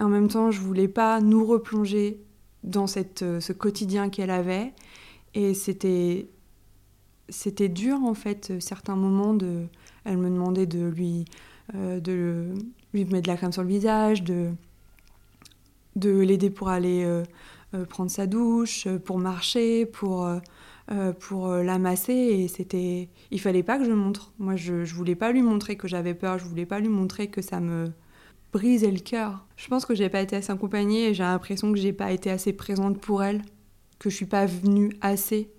En 0.00 0.08
même 0.08 0.28
temps, 0.28 0.50
je 0.50 0.60
voulais 0.60 0.88
pas 0.88 1.20
nous 1.20 1.44
replonger 1.44 2.20
dans 2.64 2.86
cette, 2.86 3.22
euh, 3.22 3.40
ce 3.40 3.52
quotidien 3.52 4.08
qu'elle 4.08 4.30
avait. 4.30 4.72
Et 5.34 5.54
c'était 5.54 6.28
c'était 7.28 7.68
dur 7.68 8.02
en 8.02 8.14
fait 8.14 8.60
certains 8.60 8.96
moments 8.96 9.34
de 9.34 9.66
elle 10.04 10.16
me 10.18 10.28
demandait 10.28 10.66
de 10.66 10.84
lui 10.88 11.24
euh, 11.76 12.00
de 12.00 12.52
lui 12.92 13.04
mettre 13.04 13.22
de 13.22 13.28
la 13.28 13.36
crème 13.36 13.52
sur 13.52 13.62
le 13.62 13.68
visage 13.68 14.24
de 14.24 14.50
de 15.94 16.10
l'aider 16.18 16.50
pour 16.50 16.70
aller 16.70 17.04
euh, 17.04 17.84
prendre 17.84 18.10
sa 18.10 18.26
douche, 18.26 18.88
pour 19.04 19.18
marcher, 19.18 19.86
pour, 19.86 20.28
pour 21.20 21.48
l'amasser. 21.48 22.12
Et 22.12 22.48
c'était, 22.48 23.08
il 23.30 23.40
fallait 23.40 23.62
pas 23.62 23.78
que 23.78 23.84
je 23.84 23.92
montre. 23.92 24.32
Moi, 24.38 24.56
je, 24.56 24.84
je 24.84 24.94
voulais 24.94 25.14
pas 25.14 25.30
lui 25.30 25.42
montrer 25.42 25.76
que 25.76 25.86
j'avais 25.86 26.14
peur. 26.14 26.38
Je 26.38 26.44
voulais 26.44 26.66
pas 26.66 26.80
lui 26.80 26.88
montrer 26.88 27.28
que 27.28 27.42
ça 27.42 27.60
me 27.60 27.92
brisait 28.52 28.90
le 28.90 28.98
cœur. 28.98 29.46
Je 29.56 29.68
pense 29.68 29.86
que 29.86 29.94
j'ai 29.94 30.08
pas 30.08 30.20
été 30.20 30.36
assez 30.36 30.52
accompagnée 30.52 31.08
et 31.08 31.14
j'ai 31.14 31.22
l'impression 31.22 31.72
que 31.72 31.78
j'ai 31.78 31.92
pas 31.92 32.12
été 32.12 32.30
assez 32.30 32.52
présente 32.52 33.00
pour 33.00 33.22
elle, 33.22 33.42
que 33.98 34.10
je 34.10 34.16
suis 34.16 34.26
pas 34.26 34.46
venue 34.46 34.96
assez. 35.00 35.50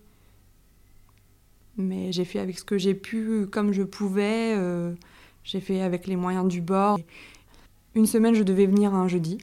Mais 1.77 2.11
j'ai 2.11 2.25
fait 2.25 2.39
avec 2.39 2.59
ce 2.59 2.65
que 2.65 2.77
j'ai 2.77 2.93
pu, 2.93 3.47
comme 3.49 3.71
je 3.71 3.83
pouvais. 3.83 4.55
j'ai 5.43 5.61
fait 5.61 5.81
avec 5.81 6.05
les 6.07 6.15
moyens 6.15 6.47
du 6.47 6.61
bord. 6.61 6.99
Une 7.95 8.05
semaine, 8.05 8.35
je 8.35 8.43
devais 8.43 8.65
venir 8.65 8.93
un 8.93 9.07
jeudi. 9.07 9.37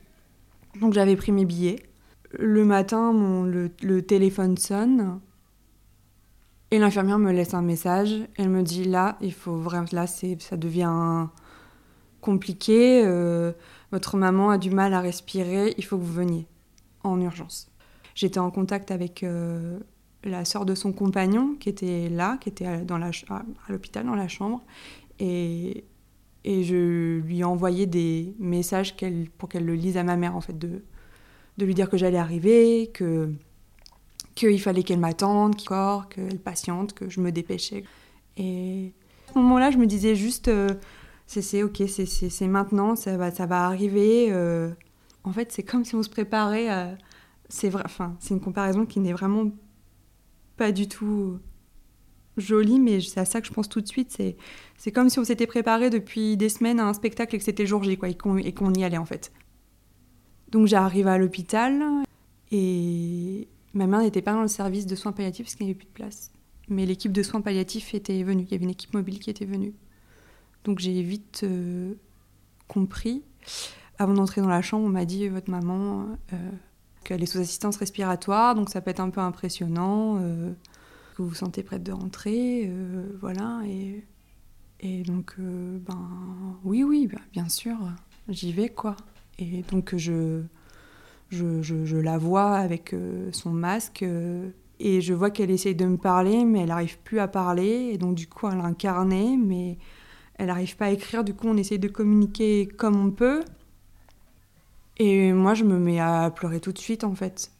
Donc 0.81 0.93
j'avais 0.93 1.17
pris 1.17 1.33
mes 1.33 1.45
billets. 1.45 1.83
Le 2.33 2.65
matin, 2.65 3.13
mon, 3.13 3.45
le, 3.45 4.03
téléphone 4.03 4.57
sonne 4.57 5.21
et 6.71 6.79
l'infirmière 6.79 7.19
me 7.19 7.33
laisse 7.33 7.55
un 7.55 7.63
message. 7.63 8.15
Elle 8.37 8.51
me 8.51 8.63
dit 8.63 8.85
là, 8.85 9.17
il 9.21 9.33
faut 9.33 9.57
vraiment, 9.57 9.87
là, 9.93 10.07
ça 10.07 10.57
devient 10.57 11.29
compliqué. 12.29 13.03
Euh, 13.07 13.53
votre 13.91 14.19
maman 14.19 14.51
a 14.51 14.59
du 14.59 14.71
mal 14.71 14.93
à 14.93 15.01
respirer. 15.01 15.75
Il 15.79 15.85
faut 15.85 15.97
que 15.97 16.03
vous 16.03 16.13
veniez 16.13 16.47
en 17.03 17.19
urgence. 17.23 17.71
J'étais 18.15 18.39
en 18.39 18.51
contact 18.51 18.91
avec 18.91 19.23
euh, 19.23 19.79
la 20.25 20.45
sœur 20.45 20.67
de 20.67 20.75
son 20.75 20.93
compagnon 20.93 21.55
qui 21.59 21.71
était 21.71 22.11
là, 22.11 22.37
qui 22.39 22.51
était 22.51 22.67
à 22.67 22.77
l'hôpital 23.71 24.05
dans 24.05 24.15
la 24.15 24.29
chambre, 24.29 24.63
et, 25.19 25.85
je 26.45 27.19
lui 27.21 27.41
ai 27.41 27.45
envoyé 27.45 27.87
des 27.87 28.35
messages 28.39 28.95
pour 29.39 29.49
qu'elle 29.49 29.65
le 29.65 29.75
lise 29.75 29.97
à 29.97 30.03
ma 30.03 30.17
mère 30.17 30.35
en 30.35 30.41
fait 30.41 30.59
de 30.59 30.83
de 31.59 31.67
lui 31.67 31.75
dire 31.75 31.91
que 31.91 31.97
j'allais 31.97 32.19
arriver, 32.19 32.91
que 32.95 33.33
qu'il 34.35 34.61
fallait 34.61 34.85
qu'elle 34.85 35.01
m'attende, 35.01 35.57
qu'elle 35.57 36.39
patiente, 36.39 36.95
que 36.95 37.11
je 37.11 37.21
me 37.21 37.33
dépêchais. 37.33 37.85
Et 38.37 38.93
à 39.29 39.33
ce 39.33 39.39
moment-là, 39.39 39.71
je 39.71 39.79
me 39.79 39.87
disais 39.87 40.15
juste, 40.15 40.49
euh, 40.49 40.69
c'est 41.29 41.63
ok, 41.63 41.83
c'est 41.87 42.47
maintenant, 42.49 42.97
ça 42.97 43.17
va, 43.17 43.31
ça 43.31 43.47
va 43.47 43.67
arriver. 43.67 44.29
Euh. 44.31 44.71
En 45.25 45.33
fait, 45.33 45.53
c'est 45.53 45.63
comme 45.63 45.85
si 45.85 45.95
on 45.95 46.03
se 46.03 46.09
préparait. 46.09 46.97
c'est 47.49 47.69
vrai, 47.69 47.83
enfin, 47.85 48.17
c'est 48.19 48.35
une 48.35 48.41
comparaison 48.41 48.87
qui 48.87 49.01
n'est 49.01 49.13
vraiment 49.13 49.51
pas 50.57 50.73
du 50.73 50.89
tout 50.89 51.39
joli, 52.39 52.81
mais 52.81 53.01
c'est 53.01 53.21
à 53.21 53.25
ça 53.25 53.41
que 53.41 53.47
je 53.47 53.53
pense 53.53 53.69
tout 53.69 53.81
de 53.81 53.89
suite. 53.89 54.11
C'est, 54.11 54.37
c'est 54.77 54.93
comme 54.93 55.11
si 55.11 55.19
on 55.19 55.25
s'était 55.25 55.47
préparé 55.47 55.91
depuis 55.91 56.37
des 56.37 56.49
semaines 56.49 56.81
à 56.81 56.87
un 56.87 56.95
spectacle 56.95 57.35
et 57.35 57.39
que 57.39 57.45
c'était 57.45 57.67
jour 57.67 57.83
J, 57.85 57.99
quoi, 57.99 58.09
et 58.09 58.17
qu'on, 58.17 58.41
qu'on 58.53 58.73
y 58.75 58.85
allait 58.85 58.99
en 58.99 59.05
fait. 59.05 59.33
Donc 60.51 60.67
j'arrive 60.67 61.09
à 61.09 61.19
l'hôpital 61.19 61.83
et 62.51 63.49
ma 63.75 63.87
mère 63.87 64.01
n'était 64.01 64.23
pas 64.23 64.33
dans 64.33 64.43
le 64.43 64.49
service 64.49 64.87
de 64.87 64.97
soins 64.97 65.13
palliatifs 65.13 65.47
parce 65.47 65.57
qu'il 65.57 65.67
n'y 65.67 65.73
avait 65.73 65.79
plus 65.79 65.89
de 65.89 65.93
place. 65.93 66.33
Mais 66.69 66.87
l'équipe 66.87 67.13
de 67.13 67.23
soins 67.23 67.41
palliatifs 67.41 67.95
était 67.95 68.23
venue, 68.23 68.45
il 68.45 68.53
y 68.53 68.55
avait 68.55 68.65
une 68.65 68.71
équipe 68.71 68.95
mobile 68.95 69.19
qui 69.19 69.31
était 69.31 69.45
venue. 69.45 69.75
Donc 70.69 70.81
j'ai 70.81 71.01
vite 71.01 71.41
euh, 71.45 71.95
compris. 72.67 73.23
Avant 73.99 74.13
d'entrer 74.13 74.43
dans 74.43 74.49
la 74.49 74.61
chambre, 74.61 74.85
on 74.85 74.91
m'a 74.91 75.07
dit 75.07 75.27
votre 75.27 75.51
maman 75.51 76.09
euh, 76.35 76.37
qu'elle 77.05 77.23
est 77.23 77.27
sous 77.27 77.39
assistance 77.39 77.79
respiratoire, 77.79 78.55
donc 78.55 78.69
ça 78.69 78.83
peut 78.83 78.91
être 78.91 79.01
un 79.01 79.09
peu 79.09 79.23
impressionnant, 79.23 80.19
euh, 80.21 80.53
que 81.17 81.23
vous 81.23 81.29
vous 81.29 81.35
sentez 81.35 81.63
prête 81.63 81.83
de 81.83 81.93
rentrer, 81.93 82.71
voilà. 83.19 83.63
Et, 83.67 84.05
et 84.81 85.05
donc, 85.05 85.37
ben 85.39 86.59
oui, 86.65 86.85
oui, 86.85 87.07
ben, 87.07 87.21
bien 87.33 87.49
sûr, 87.49 87.79
j'y 88.29 88.53
vais 88.53 88.69
quoi. 88.69 88.95
Et 89.39 89.63
donc 89.71 89.97
je, 89.97 90.43
je, 91.31 91.63
je, 91.63 91.97
la 91.97 92.19
vois 92.19 92.57
avec 92.57 92.95
son 93.33 93.53
masque 93.53 94.05
et 94.81 95.01
je 95.01 95.15
vois 95.15 95.31
qu'elle 95.31 95.51
essaye 95.51 95.75
de 95.75 95.87
me 95.87 95.97
parler, 95.97 96.45
mais 96.45 96.61
elle 96.61 96.69
n'arrive 96.69 96.99
plus 96.99 97.19
à 97.19 97.27
parler. 97.29 97.91
Et 97.93 97.99
donc, 97.99 98.15
du 98.15 98.29
coup, 98.29 98.49
elle 98.49 98.61
a 98.61 99.37
mais 99.37 99.79
elle 100.39 100.47
n'arrive 100.47 100.77
pas 100.77 100.87
à 100.87 100.91
écrire. 100.91 101.25
Du 101.25 101.35
coup, 101.35 101.49
on 101.49 101.57
essaye 101.57 101.79
de 101.79 101.89
communiquer 101.89 102.67
comme 102.67 102.97
on 102.97 103.11
peut. 103.11 103.43
Et 104.99 105.33
moi, 105.33 105.55
je 105.55 105.65
me 105.65 105.79
mets 105.79 106.01
à 106.01 106.31
pleurer 106.35 106.61
tout 106.61 106.73
de 106.73 106.79
suite, 106.79 107.05
en 107.05 107.15
fait. 107.15 107.51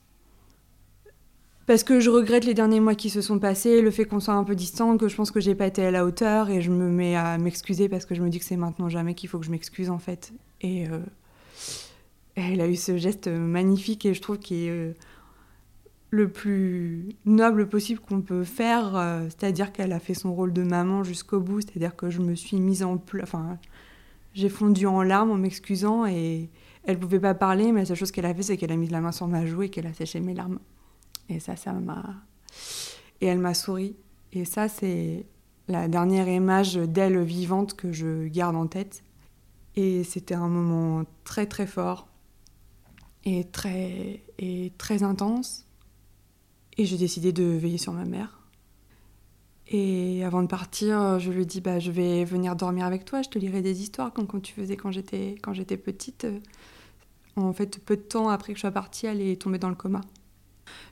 Parce 1.67 1.85
que 1.85 2.01
je 2.01 2.09
regrette 2.09 2.47
les 2.47 2.55
derniers 2.55 2.81
mois 2.81 2.95
qui 2.95 3.11
se 3.11 3.21
sont 3.21 3.39
passés, 3.39 3.83
le 3.83 3.91
fait 3.91 4.07
qu'on 4.07 4.21
soit 4.21 4.35
un 4.35 4.45
peu 4.45 4.55
distant, 4.55 4.97
que 4.97 5.07
je 5.07 5.15
pense 5.15 5.31
que 5.31 5.39
j'ai 5.39 5.55
pas 5.55 5.67
été 5.67 5.85
à 5.85 5.91
la 5.91 6.07
hauteur, 6.07 6.49
et 6.49 6.63
je 6.63 6.71
me 6.71 6.89
mets 6.89 7.15
à 7.15 7.37
m'excuser 7.37 7.89
parce 7.89 8.07
que 8.07 8.15
je 8.15 8.23
me 8.23 8.31
dis 8.31 8.39
que 8.39 8.45
c'est 8.45 8.57
maintenant 8.57 8.89
jamais 8.89 9.15
qu'il 9.15 9.29
faut 9.29 9.39
que 9.39 9.45
je 9.45 9.51
m'excuse, 9.51 9.91
en 9.91 9.99
fait. 9.99 10.33
Et 10.63 10.89
euh, 10.89 10.99
elle 12.37 12.61
a 12.61 12.69
eu 12.69 12.77
ce 12.77 12.97
geste 12.97 13.29
magnifique, 13.29 14.07
et 14.07 14.15
je 14.15 14.23
trouve 14.23 14.39
qu'il 14.39 14.57
est 14.57 14.71
euh, 14.71 14.93
le 16.11 16.29
plus 16.31 17.11
noble 17.27 17.69
possible 17.69 18.01
qu'on 18.01 18.23
peut 18.23 18.45
faire, 18.45 18.97
euh, 18.97 19.25
c'est-à-dire 19.25 19.73
qu'elle 19.73 19.93
a 19.93 20.01
fait 20.01 20.15
son 20.15 20.35
rôle 20.35 20.53
de 20.53 20.63
maman 20.63 21.05
jusqu'au 21.05 21.41
bout, 21.41 21.61
c'est-à-dire 21.61 21.97
que 21.97 22.09
je 22.09 22.21
me 22.21 22.35
suis 22.35 22.59
mise 22.59 22.83
en 22.83 22.97
pleurs, 22.97 23.25
enfin, 23.25 23.59
j'ai 24.35 24.49
fondu 24.49 24.87
en 24.87 25.03
larmes 25.03 25.31
en 25.31 25.37
m'excusant 25.37 26.07
et 26.07 26.49
elle 26.85 26.99
pouvait 26.99 27.21
pas 27.21 27.35
parler, 27.35 27.73
mais 27.73 27.81
la 27.81 27.87
seule 27.87 27.97
chose 27.97 28.11
qu'elle 28.11 28.27
a 28.27 28.35
fait, 28.35 28.43
c'est 28.43 28.57
qu'elle 28.57 28.73
a 28.73 28.77
mis 28.77 28.89
la 28.89 29.01
main 29.01 29.13
sur 29.13 29.27
ma 29.29 29.45
joue 29.45 29.63
et 29.63 29.69
qu'elle 29.69 29.87
a 29.87 29.93
séché 29.93 30.21
mes 30.21 30.35
larmes. 30.35 30.59
Et 31.29 31.41
ça, 31.41 31.57
ça 31.57 31.73
m'a... 31.73 32.15
Et 33.21 33.27
elle 33.27 33.41
m'a 33.41 33.53
souri. 33.53 33.97
Et 34.33 34.45
ça, 34.45 34.69
c'est 34.69 35.27
la 35.67 35.89
dernière 35.89 36.29
image 36.29 36.77
d'elle 36.77 37.21
vivante 37.23 37.75
que 37.75 37.93
je 37.93 38.29
garde 38.29 38.57
en 38.57 38.67
tête. 38.67 39.03
Et 39.77 40.05
c'était 40.05 40.35
un 40.35 40.49
moment 40.49 41.05
très 41.25 41.47
très 41.47 41.67
fort 41.67 42.09
et 43.25 43.45
très, 43.45 44.23
et 44.39 44.73
très 44.79 45.03
intense 45.03 45.68
et 46.79 46.87
j'ai 46.87 46.97
décidé 46.97 47.33
de 47.33 47.45
veiller 47.45 47.79
sur 47.79 47.93
ma 47.93 48.05
mère. 48.05 48.39
Et 49.67 50.25
avant 50.25 50.43
de 50.43 50.47
partir, 50.47 51.19
je 51.19 51.31
lui 51.31 51.45
dit 51.45 51.61
bah, 51.61 51.79
Je 51.79 51.91
vais 51.91 52.25
venir 52.25 52.57
dormir 52.57 52.87
avec 52.87 53.05
toi, 53.05 53.21
je 53.21 53.29
te 53.29 53.39
lirai 53.39 53.61
des 53.61 53.83
histoires 53.83 54.13
comme 54.13 54.27
quand 54.27 54.41
tu 54.41 54.55
faisais 54.55 54.77
quand 54.77 54.91
j'étais, 54.91 55.37
quand 55.43 55.53
j'étais 55.53 55.77
petite. 55.77 56.27
En 57.37 57.53
fait, 57.53 57.79
peu 57.85 57.97
de 57.97 58.03
temps 58.03 58.29
après 58.29 58.53
que 58.53 58.57
je 58.57 58.63
sois 58.63 58.71
partie, 58.71 59.07
elle 59.07 59.21
est 59.21 59.43
tombée 59.43 59.59
dans 59.59 59.69
le 59.69 59.75
coma. 59.75 60.01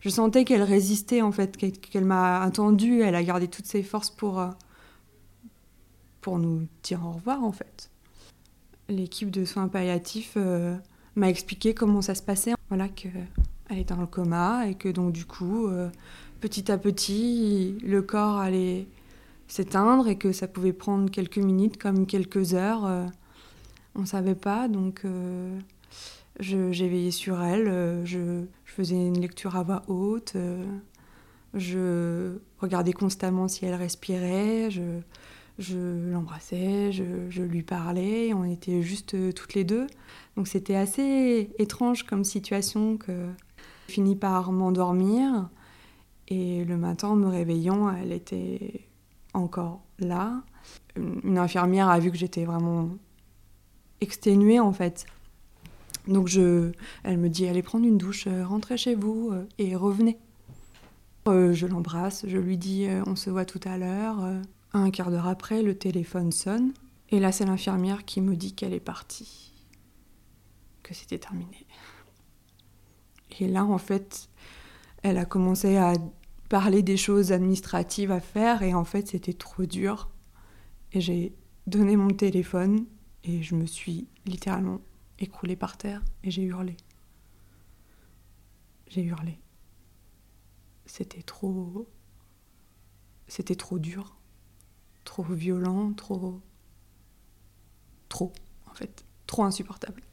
Je 0.01 0.09
sentais 0.11 0.45
qu'elle 0.45 0.63
résistait, 0.63 1.23
en 1.23 1.33
fait, 1.33 1.57
qu'elle 1.57 2.05
m'a 2.05 2.43
attendue. 2.43 3.01
Elle 3.01 3.15
a 3.15 3.23
gardé 3.23 3.49
toutes 3.49 3.67
ses 3.67 3.83
forces 3.83 4.11
pour, 4.11 4.45
pour 6.21 6.39
nous 6.39 6.67
dire 6.83 7.05
au 7.05 7.13
revoir, 7.13 7.43
en 7.43 7.53
fait. 7.53 7.91
L'équipe 8.89 9.31
de 9.31 9.45
soins 9.45 9.69
palliatifs 9.69 10.35
euh, 10.37 10.77
m'a 11.17 11.29
expliqué 11.29 11.75
comment 11.75 12.03
ça 12.03 12.15
se 12.15 12.23
passait. 12.23 12.55
Voilà, 12.69 12.89
que 12.89 13.09
elle 13.69 13.79
était 13.79 13.95
dans 13.95 14.01
le 14.01 14.07
coma 14.07 14.69
et 14.69 14.75
que 14.75 14.89
donc 14.89 15.13
du 15.13 15.25
coup, 15.25 15.67
euh, 15.67 15.89
petit 16.41 16.71
à 16.71 16.79
petit, 16.79 17.77
le 17.83 18.03
corps 18.03 18.39
allait 18.39 18.87
s'éteindre 19.49 20.09
et 20.09 20.17
que 20.17 20.33
ça 20.33 20.49
pouvait 20.49 20.73
prendre 20.73 21.11
quelques 21.11 21.39
minutes 21.39 21.77
comme 21.77 22.07
quelques 22.07 22.55
heures. 22.55 22.87
Euh, 22.87 23.07
on 23.95 24.03
ne 24.03 24.07
savait 24.07 24.35
pas, 24.35 24.69
donc 24.69 25.03
euh, 25.05 25.59
j'ai 26.41 26.89
veillé 26.89 27.11
sur 27.11 27.43
elle, 27.43 28.05
je, 28.05 28.45
faisais 28.65 28.95
une 28.95 29.19
lecture 29.19 29.57
à 29.57 29.63
voix 29.63 29.83
haute, 29.89 30.37
je 31.55 32.37
regardais 32.59 32.93
constamment 32.93 33.49
si 33.49 33.65
elle 33.65 33.75
respirait, 33.75 34.71
je, 34.71 35.01
je 35.59 35.79
l'embrassais, 36.13 36.93
je, 36.93 37.05
je, 37.31 37.43
lui 37.43 37.63
parlais, 37.63 38.35
on 38.35 38.45
était 38.45 38.83
juste 38.83 39.17
toutes 39.33 39.55
les 39.55 39.65
deux. 39.65 39.87
Donc 40.37 40.47
c'était 40.47 40.77
assez 40.77 41.49
étrange 41.59 42.03
comme 42.03 42.23
situation 42.23 42.99
que 42.99 43.31
fini 43.89 44.17
par 44.17 44.53
m'endormir 44.53 45.49
et 46.29 46.65
le 46.65 46.77
matin, 46.77 47.15
me 47.15 47.29
réveillant, 47.29 47.91
elle 47.95 48.13
était 48.13 48.87
encore 49.33 49.83
là. 49.99 50.43
Une 50.97 51.39
infirmière 51.39 51.89
a 51.89 51.99
vu 51.99 52.11
que 52.11 52.17
j'étais 52.17 52.45
vraiment 52.45 52.91
exténuée 54.01 54.61
en 54.61 54.73
fait. 54.73 55.07
Donc 56.09 56.29
je, 56.29 56.73
elle 57.05 57.19
me 57.19 57.29
dit 57.29 57.47
allez 57.47 57.63
prendre 57.63 57.87
une 57.87 57.99
douche, 57.99 58.27
euh, 58.27 58.47
rentrez 58.47 58.77
chez 58.77 58.95
vous 58.95 59.31
euh, 59.33 59.47
et 59.59 59.77
revenez. 59.77 60.19
Euh, 61.29 61.53
je 61.53 61.67
l'embrasse, 61.67 62.25
je 62.27 62.39
lui 62.39 62.57
dis 62.57 62.87
on 63.07 63.17
se 63.17 63.31
voit 63.31 63.45
tout 63.45 63.61
à 63.65 63.79
l'heure. 63.79 64.19
Un 64.73 64.91
quart 64.91 65.11
d'heure 65.11 65.27
après, 65.27 65.63
le 65.63 65.77
téléphone 65.77 66.33
sonne 66.33 66.73
et 67.11 67.19
là 67.19 67.33
c'est 67.33 67.45
l'infirmière 67.45 68.05
qui 68.05 68.21
me 68.21 68.37
dit 68.37 68.53
qu'elle 68.55 68.73
est 68.73 68.81
partie, 68.81 69.53
que 70.83 70.95
c'était 70.95 71.19
terminé. 71.19 71.67
Et 73.41 73.49
là, 73.49 73.65
en 73.65 73.79
fait, 73.79 74.29
elle 75.03 75.19
a 75.19 75.25
commencé 75.25 75.77
à 75.77 75.95
parler 76.49 76.83
des 76.83 76.97
choses 76.97 77.33
administratives 77.33 78.13
à 78.13 78.21
faire 78.21 78.63
et 78.63 78.75
en 78.75 78.85
fait, 78.85 79.09
c'était 79.09 79.33
trop 79.33 79.67
dur. 79.67 80.11
Et 80.93 81.01
j'ai 81.01 81.35
donné 81.67 81.97
mon 81.97 82.11
téléphone 82.11 82.87
et 83.25 83.43
je 83.43 83.55
me 83.55 83.67
suis 83.67 84.07
littéralement 84.25 84.81
écroulée 85.19 85.57
par 85.57 85.77
terre 85.77 86.03
et 86.23 86.31
j'ai 86.31 86.43
hurlé. 86.43 86.77
J'ai 88.89 89.03
hurlé. 89.03 89.39
C'était 90.87 91.23
trop. 91.23 91.89
C'était 93.27 93.57
trop 93.57 93.81
dur, 93.81 94.17
trop 95.05 95.25
violent, 95.25 95.93
trop. 95.93 96.41
Trop, 98.09 98.33
en 98.71 98.75
fait. 98.75 99.05
Trop 99.27 99.43
insupportable. 99.43 100.06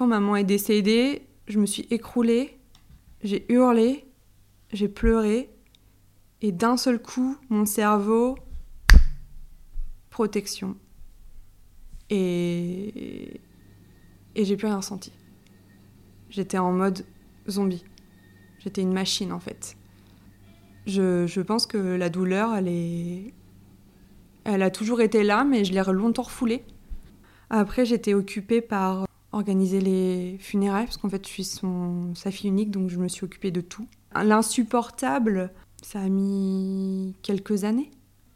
Quand 0.00 0.06
maman 0.06 0.34
est 0.34 0.44
décédée, 0.44 1.26
je 1.46 1.58
me 1.58 1.66
suis 1.66 1.86
écroulée, 1.90 2.58
j'ai 3.22 3.44
hurlé, 3.52 4.06
j'ai 4.72 4.88
pleuré, 4.88 5.50
et 6.40 6.52
d'un 6.52 6.78
seul 6.78 7.02
coup, 7.02 7.36
mon 7.50 7.66
cerveau, 7.66 8.38
protection. 10.08 10.78
Et, 12.08 13.42
et 14.34 14.44
j'ai 14.46 14.56
plus 14.56 14.68
rien 14.68 14.78
ressenti. 14.78 15.12
J'étais 16.30 16.56
en 16.56 16.72
mode 16.72 17.04
zombie. 17.46 17.84
J'étais 18.60 18.80
une 18.80 18.94
machine 18.94 19.32
en 19.32 19.40
fait. 19.40 19.76
Je, 20.86 21.26
je, 21.26 21.42
pense 21.42 21.66
que 21.66 21.76
la 21.76 22.08
douleur, 22.08 22.54
elle 22.54 22.68
est. 22.68 23.34
Elle 24.44 24.62
a 24.62 24.70
toujours 24.70 25.02
été 25.02 25.24
là, 25.24 25.44
mais 25.44 25.66
je 25.66 25.74
l'ai 25.74 25.82
longtemps 25.92 26.22
refoulée. 26.22 26.64
Après, 27.50 27.84
j'étais 27.84 28.14
occupée 28.14 28.62
par 28.62 29.04
organiser 29.32 29.80
les 29.80 30.36
funérailles, 30.38 30.86
parce 30.86 30.96
qu'en 30.96 31.08
fait, 31.08 31.26
je 31.26 31.30
suis 31.30 31.44
son, 31.44 32.14
sa 32.14 32.30
fille 32.30 32.50
unique, 32.50 32.70
donc 32.70 32.90
je 32.90 32.98
me 32.98 33.08
suis 33.08 33.24
occupée 33.24 33.50
de 33.50 33.60
tout. 33.60 33.86
L'insupportable, 34.14 35.52
ça 35.82 36.00
a 36.00 36.08
mis 36.08 37.14
quelques 37.22 37.64
années. 37.64 37.90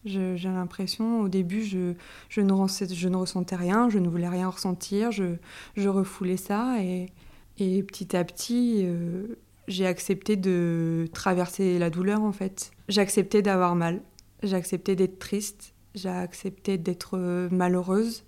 J'ai 0.04 0.36
l'impression, 0.44 1.22
au 1.22 1.28
début, 1.28 1.62
je, 1.62 1.94
je, 2.28 2.42
ne 2.42 2.52
je, 2.94 3.08
ne 3.08 3.16
ressentais 3.16 3.56
rien, 3.56 3.88
je 3.88 3.98
ne 3.98 4.08
voulais 4.08 4.28
rien 4.28 4.48
ressentir, 4.50 5.10
je, 5.10 5.36
je 5.76 5.88
refoulais 5.88 6.36
ça, 6.36 6.76
et, 6.82 7.10
et, 7.58 7.82
petit 7.82 8.14
à 8.14 8.22
petit, 8.22 8.82
euh, 8.84 9.38
j'ai 9.66 9.86
accepté 9.86 10.36
de 10.36 11.08
traverser 11.14 11.78
la 11.78 11.88
douleur, 11.88 12.22
en 12.22 12.32
fait. 12.32 12.70
J'ai 12.88 13.00
accepté 13.00 13.40
d'avoir 13.40 13.76
mal, 13.76 14.02
j'ai 14.42 14.56
accepté 14.56 14.94
d'être 14.94 15.18
triste, 15.18 15.72
j'ai 15.94 16.10
accepté 16.10 16.76
d'être 16.76 17.16
euh, 17.16 17.48
malheureuse, 17.50 18.24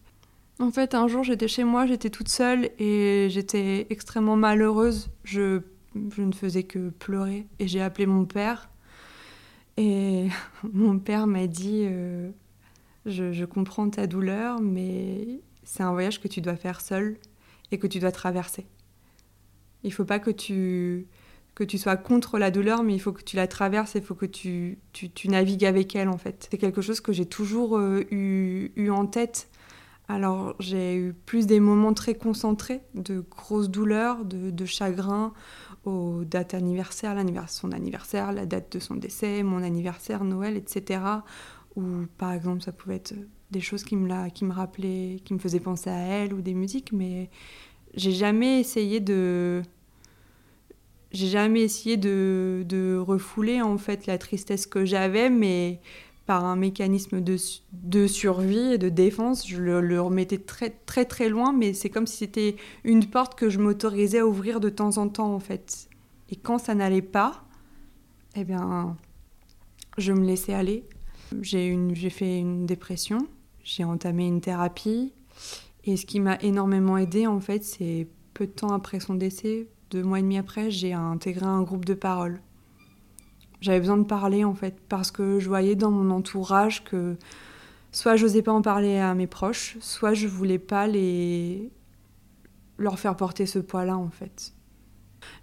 en 0.59 0.71
fait, 0.71 0.95
un 0.95 1.07
jour, 1.07 1.23
j'étais 1.23 1.49
chez 1.49 1.65
moi, 1.65 1.87
j'étais 1.87 2.09
toute 2.09 2.29
seule 2.29 2.71
et 2.79 3.29
j'étais 3.31 3.87
extrêmement 3.91 4.37
malheureuse. 4.37 5.11
Je, 5.23 5.61
ne 5.95 6.33
faisais 6.33 6.63
que 6.63 6.91
pleurer 6.91 7.47
et 7.59 7.69
j'ai 7.69 7.83
appelé 7.83 8.07
mon 8.07 8.25
père. 8.25 8.71
Et 9.77 10.29
mon 10.73 10.99
père 10.99 11.27
m'a 11.27 11.47
dit 11.47 11.83
euh, 11.85 12.31
je, 13.05 13.45
comprends 13.45 13.91
ta 13.91 14.07
douleur, 14.07 14.61
mais 14.61 15.41
c'est 15.65 15.83
un 15.83 15.93
voyage 15.93 16.21
que 16.21 16.29
tu 16.29 16.41
dois 16.41 16.57
faire 16.57 16.81
seul 16.81 17.19
et 17.71 17.79
que 17.79 17.87
tu 17.87 17.99
dois 17.99 18.13
traverser. 18.13 18.67
Il 19.83 19.93
faut 19.93 20.05
pas 20.05 20.19
que 20.19 20.31
tu 20.31 21.07
que 21.55 21.65
tu 21.65 21.79
sois 21.79 21.97
contre 21.97 22.39
la 22.39 22.51
douleur, 22.51 22.83
mais 22.83 22.95
il 22.95 22.99
faut 22.99 23.13
que 23.13 23.23
tu 23.23 23.35
la 23.35 23.47
traverses, 23.47 23.95
il 23.95 24.03
faut 24.03 24.15
que 24.15 24.27
tu, 24.27 24.79
tu, 24.93 25.29
navigues 25.29 25.65
avec 25.65 25.97
elle 25.97 26.11
en 26.11 26.19
fait. 26.19 26.49
C'est 26.51 26.59
quelque 26.59 26.83
chose 26.83 27.01
que 27.01 27.15
j'ai 27.15 27.25
toujours 27.25 27.79
euh, 27.79 28.05
eu, 28.11 28.73
eu, 28.77 28.91
en 28.91 29.07
tête. 29.07 29.49
Alors 30.09 30.55
j'ai 30.61 30.97
eu 30.97 31.13
plus 31.13 31.47
des 31.47 31.59
moments 31.59 31.93
très 31.93 32.15
concentrés, 32.15 32.81
de 32.95 33.25
grosses 33.29 33.69
douleurs, 33.69 34.25
de, 34.25 34.51
de 34.51 34.65
chagrin, 34.65 35.33
aux 35.85 36.25
dates 36.25 36.55
anniversaires, 36.55 37.15
l'anniversaire, 37.15 37.61
son 37.61 37.73
anniversaire, 37.73 38.33
la 38.33 38.47
date 38.47 38.73
de 38.73 38.79
son 38.79 38.95
décès, 38.95 39.43
mon 39.43 39.63
anniversaire, 39.63 40.25
Noël, 40.25 40.57
etc. 40.57 41.01
Ou 41.77 41.83
par 42.19 42.33
exemple 42.33 42.63
ça 42.63 42.73
pouvait 42.73 42.97
être 42.97 43.15
des 43.51 43.61
choses 43.61 43.85
qui 43.85 43.97
me, 43.97 44.09
la, 44.09 44.31
qui 44.31 44.45
me 44.45 44.53
rappelaient, 44.53 45.21
qui 45.25 45.35
me 45.35 45.39
faisaient 45.39 45.61
penser 45.61 45.91
à 45.91 45.99
elle 45.99 46.35
ou 46.35 46.41
des 46.41 46.55
musiques, 46.55 46.93
mais 46.93 47.31
j'ai 47.95 48.13
jamais 48.13 48.61
essayé 48.61 49.01
de 49.01 49.63
j'ai 51.13 51.29
jamais 51.29 51.63
essayé 51.63 51.97
de, 51.97 52.99
refouler 52.99 53.63
en 53.63 53.79
fait 53.79 54.07
la 54.07 54.19
tristesse 54.19 54.67
que 54.67 54.85
j'avais, 54.85 55.31
mais 55.31 55.81
par 56.27 56.45
un 56.45 56.57
mécanisme 56.57 57.21
de, 57.21 57.37
de, 57.73 58.07
survie 58.07 58.73
et 58.73 58.79
de 58.79 58.89
défense, 58.89 59.49
je 59.49 59.57
le, 59.57 60.01
remettais 60.01 60.39
très 60.39 60.71
très 60.71 61.05
très 61.05 61.29
loin, 61.29 61.53
mais 61.53 61.73
c'est 61.73 61.89
comme 61.89 62.07
si 62.07 62.19
c'était 62.19 62.57
une 62.85 63.07
porte 63.07 63.37
que 63.37 63.49
je 63.49 63.61
m'autorisais 63.61 64.19
à 64.19 64.27
ouvrir 64.27 64.61
de 64.61 64.69
temps 64.69 64.99
en 64.99 65.09
temps 65.09 65.33
en 65.33 65.39
fait. 65.39 65.89
Et 66.29 66.37
quand 66.37 66.59
ça 66.59 66.75
n'allait 66.75 67.03
pas, 67.03 67.45
eh 68.35 68.45
bien, 68.45 68.97
je 69.99 70.13
me 70.13 70.25
laissais 70.25 70.53
aller. 70.53 70.85
J'ai 71.43 72.11
fait 72.11 72.39
une 72.39 72.67
dépression, 72.67 73.27
j'ai 73.63 73.85
entamé 73.85 74.27
une 74.27 74.41
thérapie, 74.41 75.13
et 75.85 75.97
ce 75.97 76.07
qui 76.07 76.19
m'a 76.19 76.37
énormément 76.43 76.99
aidé 76.99 77.27
en 77.27 77.41
fait, 77.41 77.65
c'est 77.65 78.09
peu 78.35 78.47
de 78.47 78.53
temps 78.53 78.73
après 78.73 79.01
son 79.01 79.15
décès, 79.15 79.69
deux 79.91 80.03
mois 80.03 80.19
et 80.19 80.23
demi 80.23 80.39
après, 80.39 80.71
j'ai 80.71 80.93
intégré 80.93 81.47
un 81.47 81.63
groupe 81.63 81.85
de 81.85 81.95
parole. 81.95 82.41
J'avais 83.61 83.81
besoin 83.81 83.97
de 83.97 84.05
parler 84.05 84.45
en 84.45 84.55
fait, 84.55 84.77
parce 84.89 85.11
que 85.11 85.41
je 85.41 85.49
voyais 85.49 85.75
dans 85.75 85.91
mon 85.91 86.11
entourage 86.11 86.85
que 86.85 87.17
soit 87.91 88.17
je 88.17 88.27
n'osais 88.27 88.43
pas 88.43 88.53
en 88.53 88.63
parler 88.63 88.99
à 88.99 89.15
mes 89.15 89.27
proches, 89.27 89.77
soit 89.81 90.15
je 90.15 90.27
voulais 90.27 90.59
pas 90.59 90.87
les 90.87 91.71
leur 92.79 92.99
faire 92.99 93.17
porter 93.17 93.47
ce 93.47 93.59
poids-là 93.59 93.97
en 93.97 94.11
fait. 94.11 94.53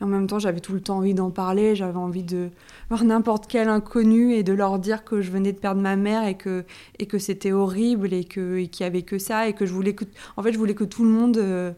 en 0.01 0.05
même 0.05 0.27
temps, 0.27 0.37
j'avais 0.37 0.59
tout 0.59 0.73
le 0.73 0.81
temps 0.81 0.97
envie 0.97 1.15
d'en 1.15 1.31
parler, 1.31 1.75
j'avais 1.75 1.97
envie 1.97 2.23
de 2.23 2.51
voir 2.89 3.03
n'importe 3.03 3.47
quel 3.47 3.69
inconnu 3.69 4.33
et 4.33 4.43
de 4.43 4.53
leur 4.53 4.77
dire 4.77 5.03
que 5.03 5.21
je 5.21 5.31
venais 5.31 5.51
de 5.51 5.57
perdre 5.57 5.81
ma 5.81 5.95
mère 5.95 6.27
et 6.27 6.37
que, 6.37 6.63
et 6.99 7.07
que 7.07 7.17
c'était 7.17 7.51
horrible 7.51 8.13
et 8.13 8.23
qu'il 8.23 8.69
n'y 8.79 8.85
avait 8.85 9.01
que 9.01 9.17
ça 9.17 9.47
et 9.47 9.53
que 9.53 9.65
je 9.65 9.73
voulais 9.73 9.95
que... 9.95 10.05
En 10.37 10.43
fait, 10.43 10.53
je 10.53 10.59
voulais 10.59 10.75
que 10.75 10.83
tout 10.83 11.03
le 11.03 11.09
monde... 11.09 11.75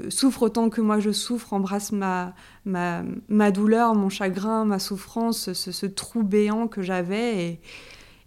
Euh, 0.00 0.10
souffre 0.10 0.42
autant 0.42 0.68
que 0.70 0.80
moi 0.80 1.00
je 1.00 1.10
souffre, 1.10 1.52
embrasse 1.52 1.92
ma, 1.92 2.34
ma, 2.64 3.02
ma 3.28 3.50
douleur, 3.50 3.94
mon 3.94 4.08
chagrin, 4.08 4.64
ma 4.64 4.78
souffrance, 4.78 5.52
ce, 5.52 5.72
ce 5.72 5.86
trou 5.86 6.22
béant 6.22 6.68
que 6.68 6.82
j'avais. 6.82 7.44
Et, 7.44 7.60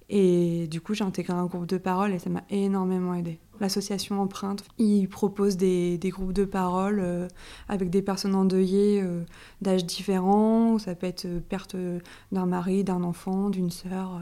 et, 0.09 0.67
du 0.67 0.81
coup, 0.81 0.95
j'ai 0.95 1.03
intégré 1.03 1.33
un 1.33 1.45
groupe 1.45 1.67
de 1.67 1.77
parole 1.77 2.13
et 2.13 2.19
ça 2.19 2.31
m'a 2.31 2.43
énormément 2.49 3.13
aidé. 3.13 3.39
L'association 3.59 4.19
Empreinte, 4.21 4.63
il 4.79 5.07
propose 5.07 5.55
des, 5.55 5.97
des 5.99 6.09
groupes 6.09 6.33
de 6.33 6.45
parole 6.45 6.99
euh, 6.99 7.27
avec 7.67 7.91
des 7.91 8.01
personnes 8.01 8.33
endeuillées 8.33 9.01
euh, 9.03 9.23
d'âges 9.61 9.85
différents. 9.85 10.79
Ça 10.79 10.95
peut 10.95 11.05
être 11.05 11.25
euh, 11.25 11.39
perte 11.47 11.75
d'un 12.31 12.45
mari, 12.47 12.83
d'un 12.83 13.03
enfant, 13.03 13.49
d'une 13.51 13.69
sœur. 13.69 14.21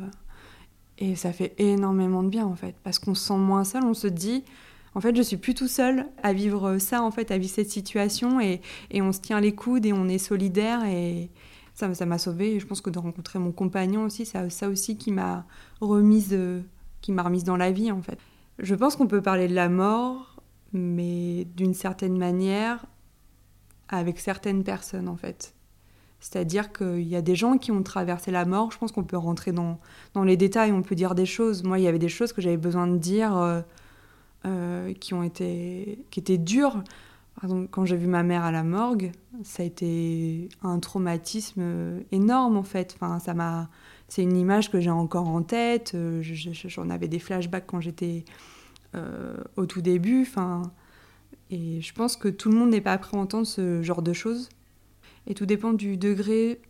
et 0.97 1.15
ça 1.15 1.31
fait 1.31 1.53
énormément 1.57 2.23
de 2.23 2.29
bien 2.29 2.45
en 2.45 2.55
fait, 2.55 2.75
parce 2.83 2.99
qu'on 2.99 3.15
se 3.15 3.27
sent 3.27 3.37
moins 3.37 3.63
seul, 3.63 3.83
on 3.83 3.93
se 3.93 4.07
dit 4.07 4.43
en 4.97 4.99
fait, 4.99 5.15
je 5.15 5.21
suis 5.21 5.37
plus 5.37 5.53
tout 5.53 5.67
seul 5.67 6.07
à 6.23 6.33
vivre 6.33 6.79
ça, 6.79 7.03
en 7.03 7.11
fait, 7.11 7.29
à 7.29 7.37
vivre 7.37 7.53
cette 7.53 7.69
situation, 7.69 8.41
et, 8.41 8.61
on 8.95 9.11
se 9.11 9.19
tient 9.19 9.39
les 9.39 9.53
coudes 9.53 9.85
et 9.85 9.93
on 9.93 10.07
est 10.07 10.17
solidaire, 10.17 10.85
et 10.85 11.29
ça, 11.75 11.93
ça 11.93 12.07
m'a 12.07 12.17
sauvée. 12.17 12.55
Et 12.55 12.59
je 12.59 12.65
pense 12.65 12.81
que 12.81 12.89
de 12.89 12.97
rencontrer 12.97 13.37
mon 13.37 13.51
compagnon 13.51 14.05
aussi, 14.05 14.25
c'est 14.25 14.49
ça 14.49 14.67
aussi 14.67 14.97
qui 14.97 15.11
m'a 15.11 15.45
remise, 15.81 16.29
euh, 16.31 16.61
qui 17.01 17.11
m'a 17.11 17.21
remise 17.21 17.43
dans 17.43 17.57
la 17.57 17.71
vie, 17.71 17.91
en 17.91 18.01
fait. 18.01 18.17
Je 18.57 18.73
pense 18.73 18.95
qu'on 18.95 19.05
peut 19.05 19.21
parler 19.21 19.47
de 19.47 19.53
la 19.53 19.69
mort, 19.69 20.41
mais 20.73 21.45
d'une 21.55 21.75
certaine 21.75 22.17
manière, 22.17 22.83
avec 23.89 24.19
certaines 24.19 24.63
personnes, 24.63 25.07
en 25.07 25.15
fait. 25.15 25.53
C'est-à-dire 26.19 26.73
qu'il 26.73 27.07
y 27.07 27.15
a 27.15 27.21
des 27.21 27.35
gens 27.35 27.59
qui 27.59 27.71
ont 27.71 27.83
traversé 27.83 28.31
la 28.31 28.45
mort. 28.45 28.71
Je 28.71 28.79
pense 28.79 28.91
qu'on 28.91 29.03
peut 29.03 29.15
rentrer 29.15 29.51
dans, 29.51 29.79
dans 30.15 30.23
les 30.23 30.37
détails, 30.37 30.71
on 30.71 30.81
peut 30.81 30.95
dire 30.95 31.13
des 31.13 31.27
choses. 31.27 31.63
Moi, 31.63 31.77
il 31.77 31.83
y 31.83 31.87
avait 31.87 31.99
des 31.99 32.09
choses 32.09 32.33
que 32.33 32.41
j'avais 32.41 32.57
besoin 32.57 32.87
de 32.87 32.97
dire. 32.97 33.37
Euh, 33.37 33.61
euh, 34.45 34.93
qui 34.93 35.13
ont 35.13 35.23
été 35.23 35.99
qui 36.11 36.19
étaient 36.19 36.37
dures. 36.37 36.83
quand 37.71 37.85
j'ai 37.85 37.97
vu 37.97 38.07
ma 38.07 38.23
mère 38.23 38.43
à 38.43 38.51
la 38.51 38.63
morgue, 38.63 39.11
ça 39.43 39.63
a 39.63 39.65
été 39.65 40.49
un 40.63 40.79
traumatisme 40.79 42.01
énorme 42.11 42.57
en 42.57 42.63
fait. 42.63 42.95
Enfin, 42.95 43.19
ça 43.19 43.33
m'a, 43.33 43.69
c'est 44.07 44.23
une 44.23 44.37
image 44.37 44.71
que 44.71 44.79
j'ai 44.79 44.89
encore 44.89 45.27
en 45.27 45.43
tête. 45.43 45.93
Euh, 45.95 46.21
j'en 46.21 46.89
avais 46.89 47.07
des 47.07 47.19
flashbacks 47.19 47.65
quand 47.67 47.81
j'étais 47.81 48.25
euh, 48.95 49.37
au 49.55 49.65
tout 49.65 49.81
début. 49.81 50.21
Enfin, 50.21 50.61
et 51.49 51.81
je 51.81 51.93
pense 51.93 52.15
que 52.15 52.27
tout 52.29 52.49
le 52.49 52.57
monde 52.57 52.69
n'est 52.69 52.81
pas 52.81 52.97
prêt 52.97 53.17
à 53.17 53.19
entendre 53.19 53.47
ce 53.47 53.81
genre 53.81 54.01
de 54.01 54.13
choses. 54.13 54.49
Et 55.27 55.33
tout 55.33 55.45
dépend 55.45 55.73
du 55.73 55.97
degré 55.97 56.61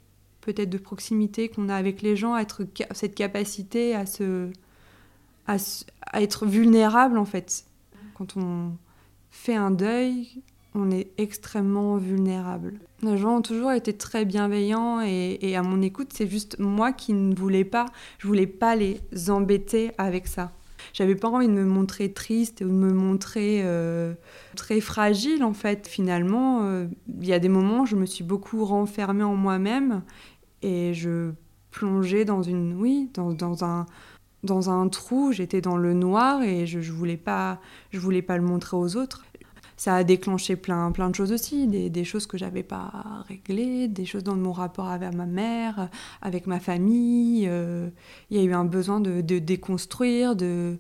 peut-être 0.42 0.70
de 0.70 0.78
proximité 0.78 1.50
qu'on 1.50 1.70
a 1.70 1.76
avec 1.76 2.02
les 2.02 2.16
gens, 2.16 2.38
être 2.38 2.66
cette 2.92 3.16
capacité 3.16 3.94
à 3.96 4.06
se 4.06 4.50
à, 5.48 5.58
être 6.14 6.46
vulnérable 6.46 7.18
en 7.18 7.26
fait. 7.26 7.66
Quand 8.16 8.38
on 8.38 8.72
fait 9.32 9.56
un 9.56 9.72
deuil, 9.72 10.42
on 10.74 10.92
est 10.92 11.12
extrêmement 11.18 11.98
vulnérable. 11.98 12.76
Les 13.02 13.18
gens 13.18 13.38
ont 13.38 13.42
toujours 13.42 13.72
été 13.72 13.94
très 13.94 14.26
bienveillants 14.26 15.02
et, 15.02 15.56
à 15.56 15.64
mon 15.64 15.82
écoute, 15.82 16.10
c'est 16.14 16.28
juste 16.28 16.60
moi 16.60 16.92
qui 16.92 17.14
ne 17.14 17.36
voulais 17.36 17.66
pas, 17.66 17.86
je 18.20 18.28
voulais 18.28 18.48
pas 18.48 18.76
les 18.76 19.02
embêter 19.30 19.92
avec 19.98 20.28
ça. 20.28 20.52
J'avais 20.94 21.16
pas 21.16 21.28
envie 21.28 21.48
de 21.48 21.54
me 21.54 21.66
montrer 21.66 22.14
triste 22.14 22.62
ou 22.62 22.68
de 22.68 22.74
me 22.74 22.92
montrer 22.92 23.62
euh, 23.64 24.14
très 24.56 24.80
fragile 24.80 25.44
en 25.44 25.54
fait. 25.54 25.88
Finalement, 25.88 26.64
euh, 26.64 26.88
il 27.20 27.28
y 27.28 27.34
a 27.34 27.40
des 27.40 27.50
moments 27.50 27.82
où 27.82 27.86
je 27.86 27.96
me 27.96 28.06
suis 28.06 28.24
beaucoup 28.24 28.64
renfermée 28.66 29.24
en 29.24 29.36
moi-même 29.36 30.04
et 30.62 30.94
je 30.94 31.32
plongeais 31.72 32.26
dans 32.26 32.42
une, 32.42 32.74
oui, 32.80 33.10
dans, 33.14 33.32
dans 33.34 33.64
un, 33.64 33.86
dans 34.44 34.70
un 34.70 34.88
trou, 34.88 35.32
j'étais 35.32 35.62
dans 35.62 35.78
le 35.78 35.94
noir 35.94 36.44
et 36.44 36.68
je, 36.68 36.80
voulais 36.92 37.18
pas 37.18 37.60
je 37.92 38.00
voulais 38.00 38.22
pas 38.22 38.38
le 38.38 38.44
montrer 38.44 38.78
aux 38.78 38.96
autres. 38.96 39.26
Ça 39.76 39.96
a 39.96 40.04
déclenché 40.04 40.56
plein 40.56 40.92
plein 40.92 41.10
de 41.10 41.16
choses 41.16 41.32
aussi, 41.32 41.68
des, 41.68 42.04
choses 42.04 42.26
que 42.26 42.38
j'avais 42.38 42.64
pas 42.64 43.24
réglées, 43.28 43.88
des 43.88 44.06
choses 44.06 44.24
dans 44.24 44.36
mon 44.36 44.52
rapport 44.52 44.88
avec 44.88 45.14
ma 45.14 45.28
mère, 45.28 45.90
avec 46.22 46.48
ma 46.48 46.60
famille. 46.60 47.46
Euh, 47.48 47.90
il 48.32 48.38
y 48.38 48.40
a 48.40 48.44
eu 48.44 48.54
un 48.54 48.66
besoin 48.66 49.00
de, 49.00 49.22
déconstruire, 49.22 50.36
de, 50.36 50.78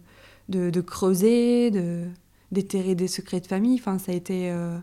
de, 0.49 0.71
de, 0.71 0.81
creuser, 0.81 1.69
de 1.69 2.05
déterrer 2.51 2.95
des 2.95 3.07
secrets 3.07 3.39
de 3.39 3.47
famille. 3.47 3.77
Enfin, 3.79 3.99
ça 3.99 4.11
a 4.11 4.15
été 4.15 4.49
euh, 4.51 4.79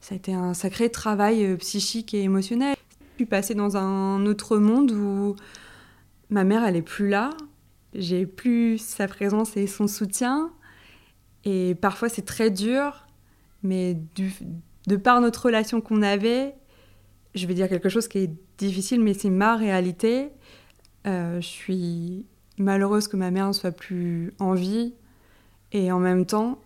ça 0.00 0.14
a 0.14 0.16
été 0.16 0.32
un 0.32 0.54
sacré 0.54 0.90
travail 0.90 1.44
euh, 1.44 1.56
psychique 1.56 2.14
et 2.14 2.22
émotionnel. 2.22 2.76
Je 3.12 3.24
suis 3.24 3.26
passée 3.26 3.54
dans 3.54 3.76
un 3.76 4.24
autre 4.24 4.56
monde 4.56 4.92
où 4.92 5.36
ma 6.30 6.44
mère, 6.44 6.64
elle 6.64 6.76
est 6.76 6.82
plus 6.82 7.08
là. 7.08 7.30
J'ai 7.94 8.26
plus 8.26 8.78
sa 8.78 9.08
présence 9.08 9.56
et 9.56 9.66
son 9.66 9.86
soutien. 9.86 10.52
Et 11.44 11.74
parfois, 11.74 12.08
c'est 12.08 12.24
très 12.24 12.50
dur. 12.50 13.06
Mais 13.62 13.96
de 14.86 14.96
par 14.96 15.20
notre 15.20 15.46
relation 15.46 15.80
qu'on 15.80 16.02
avait, 16.02 16.54
je 17.34 17.46
vais 17.46 17.54
dire 17.54 17.68
quelque 17.68 17.88
chose 17.88 18.08
qui 18.08 18.18
est 18.18 18.30
difficile, 18.58 19.00
mais 19.00 19.14
c'est 19.14 19.30
ma 19.30 19.56
réalité. 19.56 20.30
Euh, 21.06 21.40
je 21.40 21.46
suis 21.46 22.26
malheureuse 22.58 23.08
que 23.08 23.16
ma 23.16 23.30
mère 23.30 23.48
ne 23.48 23.52
soit 23.52 23.72
plus 23.72 24.34
en 24.38 24.54
vie. 24.54 24.94
Et 25.72 25.92
en 25.92 25.98
même 25.98 26.24
temps, 26.24 26.58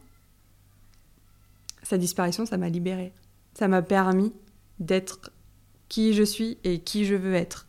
sa 1.82 1.98
disparition, 1.98 2.46
ça 2.46 2.56
m'a 2.56 2.68
libérée. 2.68 3.12
Ça 3.54 3.68
m'a 3.68 3.82
permis 3.82 4.32
d'être 4.78 5.32
qui 5.88 6.14
je 6.14 6.22
suis 6.22 6.58
et 6.64 6.80
qui 6.80 7.04
je 7.04 7.14
veux 7.14 7.34
être. 7.34 7.66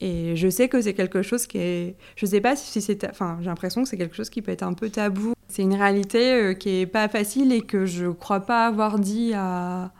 Et 0.00 0.36
je 0.36 0.48
sais 0.48 0.68
que 0.68 0.80
c'est 0.80 0.94
quelque 0.94 1.22
chose 1.22 1.46
qui 1.46 1.58
est. 1.58 1.96
Je 2.16 2.26
sais 2.26 2.40
pas 2.40 2.54
si 2.54 2.80
c'est. 2.80 3.08
Enfin, 3.10 3.38
j'ai 3.40 3.46
l'impression 3.46 3.82
que 3.82 3.88
c'est 3.88 3.96
quelque 3.96 4.14
chose 4.14 4.30
qui 4.30 4.42
peut 4.42 4.52
être 4.52 4.62
un 4.62 4.74
peu 4.74 4.90
tabou. 4.90 5.34
C'est 5.48 5.62
une 5.62 5.74
réalité 5.74 6.34
euh, 6.34 6.54
qui 6.54 6.80
est 6.80 6.86
pas 6.86 7.08
facile 7.08 7.52
et 7.52 7.62
que 7.62 7.84
je 7.84 8.06
crois 8.06 8.40
pas 8.40 8.66
avoir 8.66 8.98
dit 8.98 9.32
à, 9.34 9.92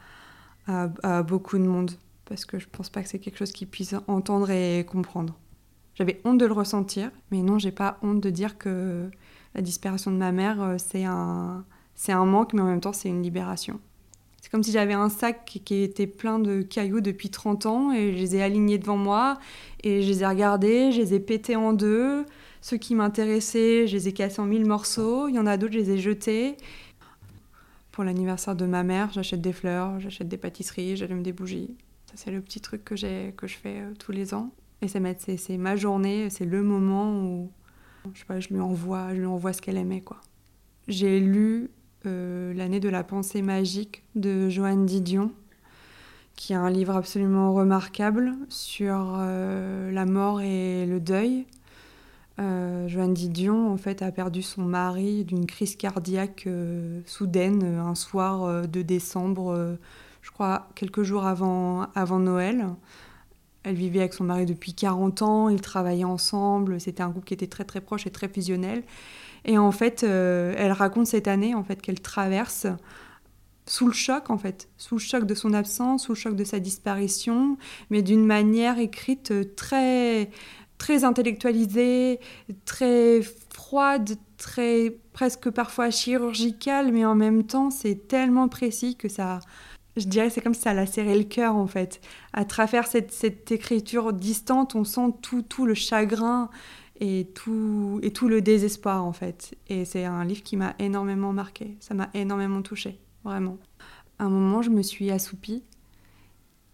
à, 0.67 1.23
beaucoup 1.23 1.59
de 1.59 1.65
monde. 1.65 1.93
Parce 2.27 2.45
que 2.45 2.59
je 2.59 2.67
pense 2.71 2.91
pas 2.91 3.03
que 3.03 3.09
c'est 3.09 3.19
quelque 3.19 3.39
chose 3.39 3.53
qu'ils 3.53 3.69
puissent 3.69 3.97
entendre 4.07 4.51
et 4.51 4.85
comprendre. 4.85 5.37
J'avais 5.95 6.21
honte 6.25 6.39
de 6.39 6.47
le 6.47 6.53
ressentir, 6.53 7.11
mais 7.33 7.43
non, 7.43 7.59
j'ai 7.59 7.73
pas 7.73 7.99
honte 8.03 8.21
de 8.21 8.31
dire 8.31 8.57
que 8.57 9.11
la 9.55 9.63
disparition 9.63 10.13
de 10.13 10.17
ma 10.17 10.31
mère, 10.31 10.63
euh, 10.63 10.77
c'est 10.79 11.05
un, 11.05 11.65
c'est 11.97 12.13
un 12.13 12.25
manque, 12.25 12.53
mais 12.53 12.61
en 12.61 12.67
même 12.67 12.81
temps, 12.81 12.93
c'est 12.93 13.09
une 13.09 13.23
libération. 13.23 13.81
C'est 14.49 14.53
comme 14.53 14.63
si 14.63 14.73
j'avais 14.73 14.95
un 14.95 15.11
sac 15.11 15.61
qui 15.63 15.83
était 15.83 16.07
plein 16.07 16.39
de 16.39 16.63
cailloux 16.63 17.03
depuis 17.03 17.29
30 17.29 17.67
ans 17.67 17.93
et 17.93 18.15
je 18.15 18.17
les 18.17 18.37
ai 18.37 18.43
alignés 18.43 18.79
devant 18.79 18.97
moi 18.97 19.39
et 19.85 20.01
je 20.01 20.09
les 20.09 20.23
ai 20.23 20.27
regardés, 20.27 20.91
je 20.91 21.03
les 21.03 21.13
ai 21.13 21.21
pétés 21.21 21.55
en 21.55 21.75
deux. 21.75 22.25
Ceux 22.63 22.79
qui 22.79 22.95
m'intéressaient, 22.95 23.87
je 23.87 23.95
les 23.95 24.09
ai 24.09 24.15
cassés 24.15 24.41
en 24.41 24.47
mille 24.47 24.65
morceaux. 24.65 25.29
Il 25.29 25.35
y 25.35 25.39
en 25.39 25.45
a 25.45 25.59
d'autres, 25.59 25.75
je 25.75 25.79
les 25.81 25.91
ai 25.91 25.99
jetés. 25.99 26.57
Pour 27.93 28.05
l'anniversaire 28.05 28.57
de 28.57 28.65
ma 28.65 28.85
mère, 28.85 29.13
j'achète 29.13 29.43
des 29.43 29.53
fleurs, 29.53 30.01
j'achète 30.01 30.29
des 30.29 30.39
pâtisseries, 30.39 30.97
j'allume 30.97 31.23
des 31.23 31.35
bougies. 31.35 31.77
Ça 32.07 32.15
c'est 32.17 32.31
le 32.31 32.41
petit 32.41 32.63
truc 32.63 32.87
que, 32.87 32.95
que 33.33 33.47
je 33.47 33.55
fais 33.55 33.81
euh, 33.83 33.93
tous 33.99 34.13
les 34.13 34.33
ans. 34.33 34.51
Et 34.81 34.89
c'est, 34.89 35.03
c'est, 35.21 35.37
c'est 35.37 35.59
ma 35.59 35.77
journée, 35.77 36.31
c'est 36.31 36.47
le 36.47 36.63
moment 36.63 37.23
où 37.23 37.51
je, 38.15 38.21
sais 38.21 38.25
pas, 38.25 38.41
je, 38.41 38.49
lui, 38.49 38.61
envoie, 38.61 39.15
je 39.15 39.19
lui 39.19 39.27
envoie 39.27 39.53
ce 39.53 39.61
qu'elle 39.61 39.77
aimait. 39.77 40.01
Quoi. 40.01 40.23
J'ai 40.87 41.21
lu 41.21 41.69
euh, 42.07 42.53
L'année 42.55 42.81
de 42.81 42.89
la 42.89 43.05
pensée 43.05 43.43
magique 43.43 44.03
de 44.15 44.49
Joanne 44.49 44.87
Didion, 44.87 45.33
qui 46.37 46.53
est 46.53 46.57
un 46.57 46.71
livre 46.71 46.95
absolument 46.95 47.53
remarquable 47.53 48.35
sur 48.49 49.17
euh, 49.19 49.91
la 49.91 50.07
mort 50.07 50.41
et 50.41 50.87
le 50.87 51.01
deuil. 51.01 51.47
Joanne 52.87 53.15
Didion, 53.15 53.73
en 53.73 53.77
fait, 53.77 54.01
a 54.01 54.13
perdu 54.13 54.43
son 54.43 54.63
mari 54.63 55.25
d'une 55.25 55.45
crise 55.45 55.75
cardiaque 55.75 56.49
soudaine 57.05 57.65
un 57.65 57.97
soir 57.97 58.69
de 58.69 58.83
décembre 58.83 59.77
je 60.29 60.31
crois, 60.35 60.69
quelques 60.75 61.03
jours 61.05 61.25
avant, 61.25 61.89
avant 61.95 62.19
Noël. 62.19 62.67
Elle 63.63 63.77
vivait 63.77 64.01
avec 64.01 64.13
son 64.13 64.25
mari 64.25 64.45
depuis 64.45 64.75
40 64.75 65.23
ans, 65.23 65.49
ils 65.49 65.61
travaillaient 65.61 66.05
ensemble, 66.05 66.81
c'était 66.81 67.03
un 67.03 67.11
couple 67.11 67.27
qui 67.27 67.35
était 67.35 67.47
très 67.47 67.65
très 67.65 67.81
proche 67.81 68.07
et 68.07 68.11
très 68.11 68.29
fusionnel. 68.29 68.83
Et 69.45 69.59
en 69.59 69.73
fait, 69.73 70.05
euh, 70.05 70.55
elle 70.57 70.73
raconte 70.73 71.07
cette 71.07 71.29
année 71.29 71.55
en 71.55 71.63
fait 71.63 71.81
qu'elle 71.81 72.01
traverse 72.01 72.67
sous 73.67 73.87
le 73.87 73.93
choc 73.93 74.31
en 74.31 74.39
fait, 74.39 74.69
sous 74.77 74.97
le 74.97 75.01
choc 75.01 75.25
de 75.25 75.35
son 75.35 75.53
absence, 75.53 76.05
sous 76.05 76.13
le 76.13 76.19
choc 76.19 76.37
de 76.37 76.45
sa 76.45 76.59
disparition, 76.59 77.57
mais 77.91 78.03
d'une 78.03 78.25
manière 78.25 78.79
écrite 78.79 79.55
très 79.57 80.31
très 80.79 81.03
intellectualisée, 81.03 82.21
très 82.65 83.21
froide, 83.51 84.11
très 84.37 84.97
presque 85.13 85.51
parfois 85.51 85.91
chirurgicale, 85.91 86.93
mais 86.93 87.05
en 87.05 87.15
même 87.15 87.45
temps 87.45 87.71
c'est 87.71 88.09
tellement 88.09 88.49
précis 88.49 88.97
que 88.97 89.09
ça 89.09 89.41
je 89.97 90.07
dirais 90.07 90.31
c'est 90.31 90.41
comme 90.41 90.55
si 90.55 90.63
ça 90.63 90.75
l'a 90.75 90.87
serré 90.87 91.17
le 91.19 91.25
cœur 91.25 91.57
en 91.57 91.67
fait. 91.67 92.01
À 92.33 92.45
travers 92.45 92.87
cette, 92.87 93.51
écriture 93.51 94.13
distante, 94.13 94.75
on 94.75 94.85
sent 94.85 95.13
tout, 95.23 95.43
tout 95.43 95.67
le 95.67 95.75
chagrin 95.75 96.51
et 96.99 97.29
tout, 97.35 98.01
et 98.03 98.13
tout 98.13 98.29
le 98.29 98.41
désespoir 98.41 99.05
en 99.05 99.13
fait. 99.13 99.57
Et 99.69 99.85
c'est 99.85 100.05
un 100.05 100.25
livre 100.25 100.43
qui 100.43 100.57
m'a 100.57 100.75
énormément 100.79 101.33
marqué, 101.33 101.77
ça 101.81 101.95
m'a 101.95 102.11
énormément 102.15 102.63
touché, 102.63 102.99
vraiment. 103.25 103.59
À 104.19 104.25
un 104.25 104.31
moment, 104.31 104.63
je 104.63 104.71
me 104.71 104.83
suis 104.83 105.11
assoupie 105.11 105.63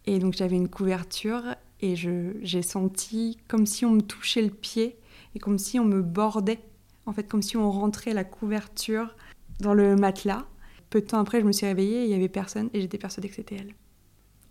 et 0.07 0.19
donc 0.19 0.35
j'avais 0.35 0.57
une 0.57 0.69
couverture 0.69 1.43
et 1.81 1.95
j'ai 1.97 2.63
senti 2.63 3.39
comme 3.49 3.67
si 3.67 3.85
on 3.85 3.91
me 3.91 4.01
touchait 4.01 4.43
le 4.43 4.51
pied 4.51 4.99
et 5.35 5.39
comme 5.39 5.59
si 5.59 5.79
on 5.79 5.85
me 5.85 6.03
bordait, 6.03 6.61
en 7.07 7.13
fait 7.13 7.29
comme 7.29 7.43
si 7.43 7.57
on 7.57 7.71
rentrait 7.71 8.15
la 8.15 8.25
couverture 8.25 9.15
dans 9.61 9.75
le 9.75 9.95
matelas 9.97 10.47
peu 10.95 11.01
de 11.01 11.07
temps 11.07 11.19
après, 11.19 11.41
je 11.41 11.45
me 11.45 11.51
suis 11.51 11.67
réveillée, 11.67 12.05
il 12.05 12.09
n'y 12.09 12.15
avait 12.15 12.29
personne 12.29 12.71
et 12.73 12.81
j'étais 12.81 12.99
persuadée 12.99 13.29
que 13.29 13.35
c'était 13.35 13.57
elle. 13.57 13.75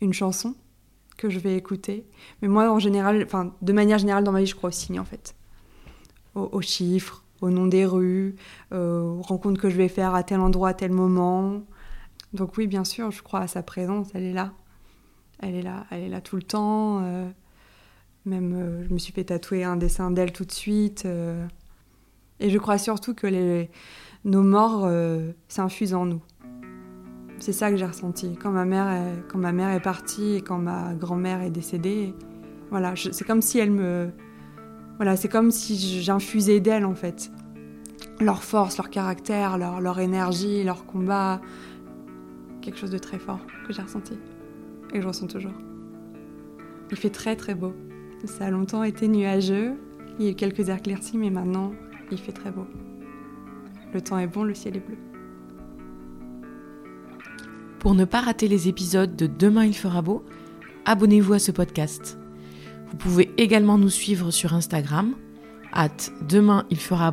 Une 0.02 0.12
chanson 0.12 0.56
que 1.16 1.30
je 1.30 1.40
vais 1.40 1.56
écouter. 1.56 2.06
Mais 2.42 2.50
moi, 2.50 2.70
en 2.70 2.80
général, 2.80 3.24
enfin, 3.24 3.56
de 3.62 3.72
manière 3.72 3.98
générale, 3.98 4.26
dans 4.26 4.34
ma 4.34 4.42
vie, 4.42 4.46
je 4.46 4.54
crois 4.54 4.68
aux 4.68 4.74
signes, 4.74 5.00
en 5.00 5.06
fait. 5.06 5.36
Aux, 6.36 6.62
chiffres, 6.62 7.24
au 7.42 7.52
nom 7.52 7.68
des 7.68 7.86
rues, 7.86 8.36
aux 8.72 9.22
rencontres 9.22 9.62
que 9.62 9.70
je 9.70 9.78
vais 9.78 9.88
faire 9.88 10.16
à 10.16 10.24
tel 10.24 10.40
endroit, 10.40 10.70
à 10.70 10.74
tel 10.74 10.92
moment. 10.92 11.62
Donc 12.34 12.58
oui, 12.58 12.68
bien 12.68 12.84
sûr, 12.84 13.12
je 13.12 13.22
crois 13.22 13.42
à 13.42 13.48
sa 13.48 13.62
présence, 13.62 14.10
elle 14.14 14.24
est 14.24 14.34
là. 14.34 14.54
Elle 15.40 15.56
est 15.56 15.62
là, 15.62 15.86
elle 15.92 16.04
est 16.04 16.10
là 16.10 16.22
tout 16.22 16.36
le 16.36 16.42
temps. 16.42 17.02
Euh, 17.04 17.30
même, 18.26 18.54
euh, 18.56 18.84
je 18.88 18.94
me 18.94 18.98
suis 18.98 19.14
fait 19.14 19.26
tatouer 19.26 19.64
un 19.64 19.76
dessin 19.76 20.10
d'elle 20.10 20.32
tout 20.32 20.46
de 20.46 20.52
suite. 20.52 21.04
Euh. 21.06 21.46
et 22.40 22.50
je 22.50 22.58
crois 22.58 22.78
surtout 22.78 23.14
que 23.14 23.68
nos 24.26 24.42
morts 24.42 24.90
s'infusent 25.48 25.94
en 25.94 26.06
nous. 26.06 26.22
C'est 27.40 27.54
ça 27.54 27.70
que 27.70 27.78
j'ai 27.78 27.86
ressenti. 27.86 28.38
Quand 28.42 28.52
ma, 28.52 28.64
mère 28.64 28.90
est, 28.90 29.28
quand 29.28 29.38
ma 29.38 29.52
mère 29.52 29.70
est 29.70 29.82
partie 29.82 30.36
et 30.36 30.42
quand 30.42 30.58
ma 30.58 30.94
grand-mère 30.94 31.42
est 31.42 31.50
décédée, 31.50 32.16
voilà, 32.70 32.94
c'est 32.96 33.26
comme 33.26 33.42
si 33.42 33.60
elle 33.60 33.72
me. 33.72 34.12
Voilà, 35.04 35.18
c'est 35.18 35.28
comme 35.28 35.52
si 35.52 36.02
j'infusais 36.02 36.62
d'elle 36.62 36.86
en 36.86 36.96
fait. 36.96 37.30
Leur 38.22 38.42
force, 38.42 38.78
leur 38.78 38.90
caractère, 38.90 39.58
leur, 39.58 39.82
leur 39.82 40.00
énergie, 40.00 40.64
leur 40.64 40.86
combat. 40.86 41.42
Quelque 42.62 42.80
chose 42.80 42.90
de 42.90 42.98
très 42.98 43.20
fort 43.20 43.42
que 43.68 43.74
j'ai 43.74 43.82
ressenti 43.82 44.14
et 44.14 44.94
que 44.94 45.02
je 45.02 45.06
ressens 45.06 45.28
toujours. 45.28 45.52
Il 46.90 46.96
fait 46.96 47.10
très 47.10 47.36
très 47.36 47.54
beau. 47.54 47.74
Ça 48.24 48.46
a 48.46 48.50
longtemps 48.50 48.82
été 48.82 49.10
nuageux. 49.10 49.74
Il 50.20 50.26
y 50.26 50.30
a 50.30 50.32
eu 50.32 50.36
quelques 50.36 50.70
éclaircies, 50.70 51.18
mais 51.18 51.32
maintenant, 51.32 51.74
il 52.10 52.18
fait 52.18 52.32
très 52.32 52.52
beau. 52.52 52.66
Le 53.94 54.00
temps 54.00 54.18
est 54.20 54.28
bon, 54.28 54.46
le 54.46 54.54
ciel 54.54 54.78
est 54.78 54.88
bleu. 54.88 54.98
Pour 57.80 57.94
ne 57.94 58.06
pas 58.06 58.22
rater 58.22 58.48
les 58.48 58.70
épisodes 58.70 59.18
de 59.18 59.28
Demain 59.28 59.66
il 59.66 59.76
fera 59.76 60.02
beau, 60.02 60.24
abonnez-vous 60.86 61.34
à 61.34 61.40
ce 61.40 61.52
podcast. 61.52 62.18
Vous 62.94 63.00
pouvez 63.00 63.32
également 63.38 63.80
nous 63.80 63.90
suivre 63.90 64.30
sur 64.30 64.54
Instagram, 64.54 65.16
at 65.74 65.90
demain 66.30 66.66
il 66.70 66.78
fera. 66.78 67.12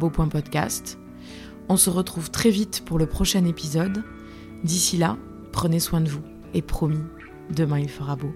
On 1.70 1.76
se 1.78 1.88
retrouve 1.88 2.30
très 2.30 2.50
vite 2.50 2.82
pour 2.84 2.98
le 2.98 3.06
prochain 3.06 3.46
épisode. 3.46 4.04
D'ici 4.62 4.98
là, 4.98 5.16
prenez 5.52 5.80
soin 5.80 6.02
de 6.02 6.10
vous 6.10 6.22
et 6.52 6.60
promis, 6.60 7.02
demain 7.48 7.78
il 7.78 7.88
fera 7.88 8.14
beau. 8.14 8.30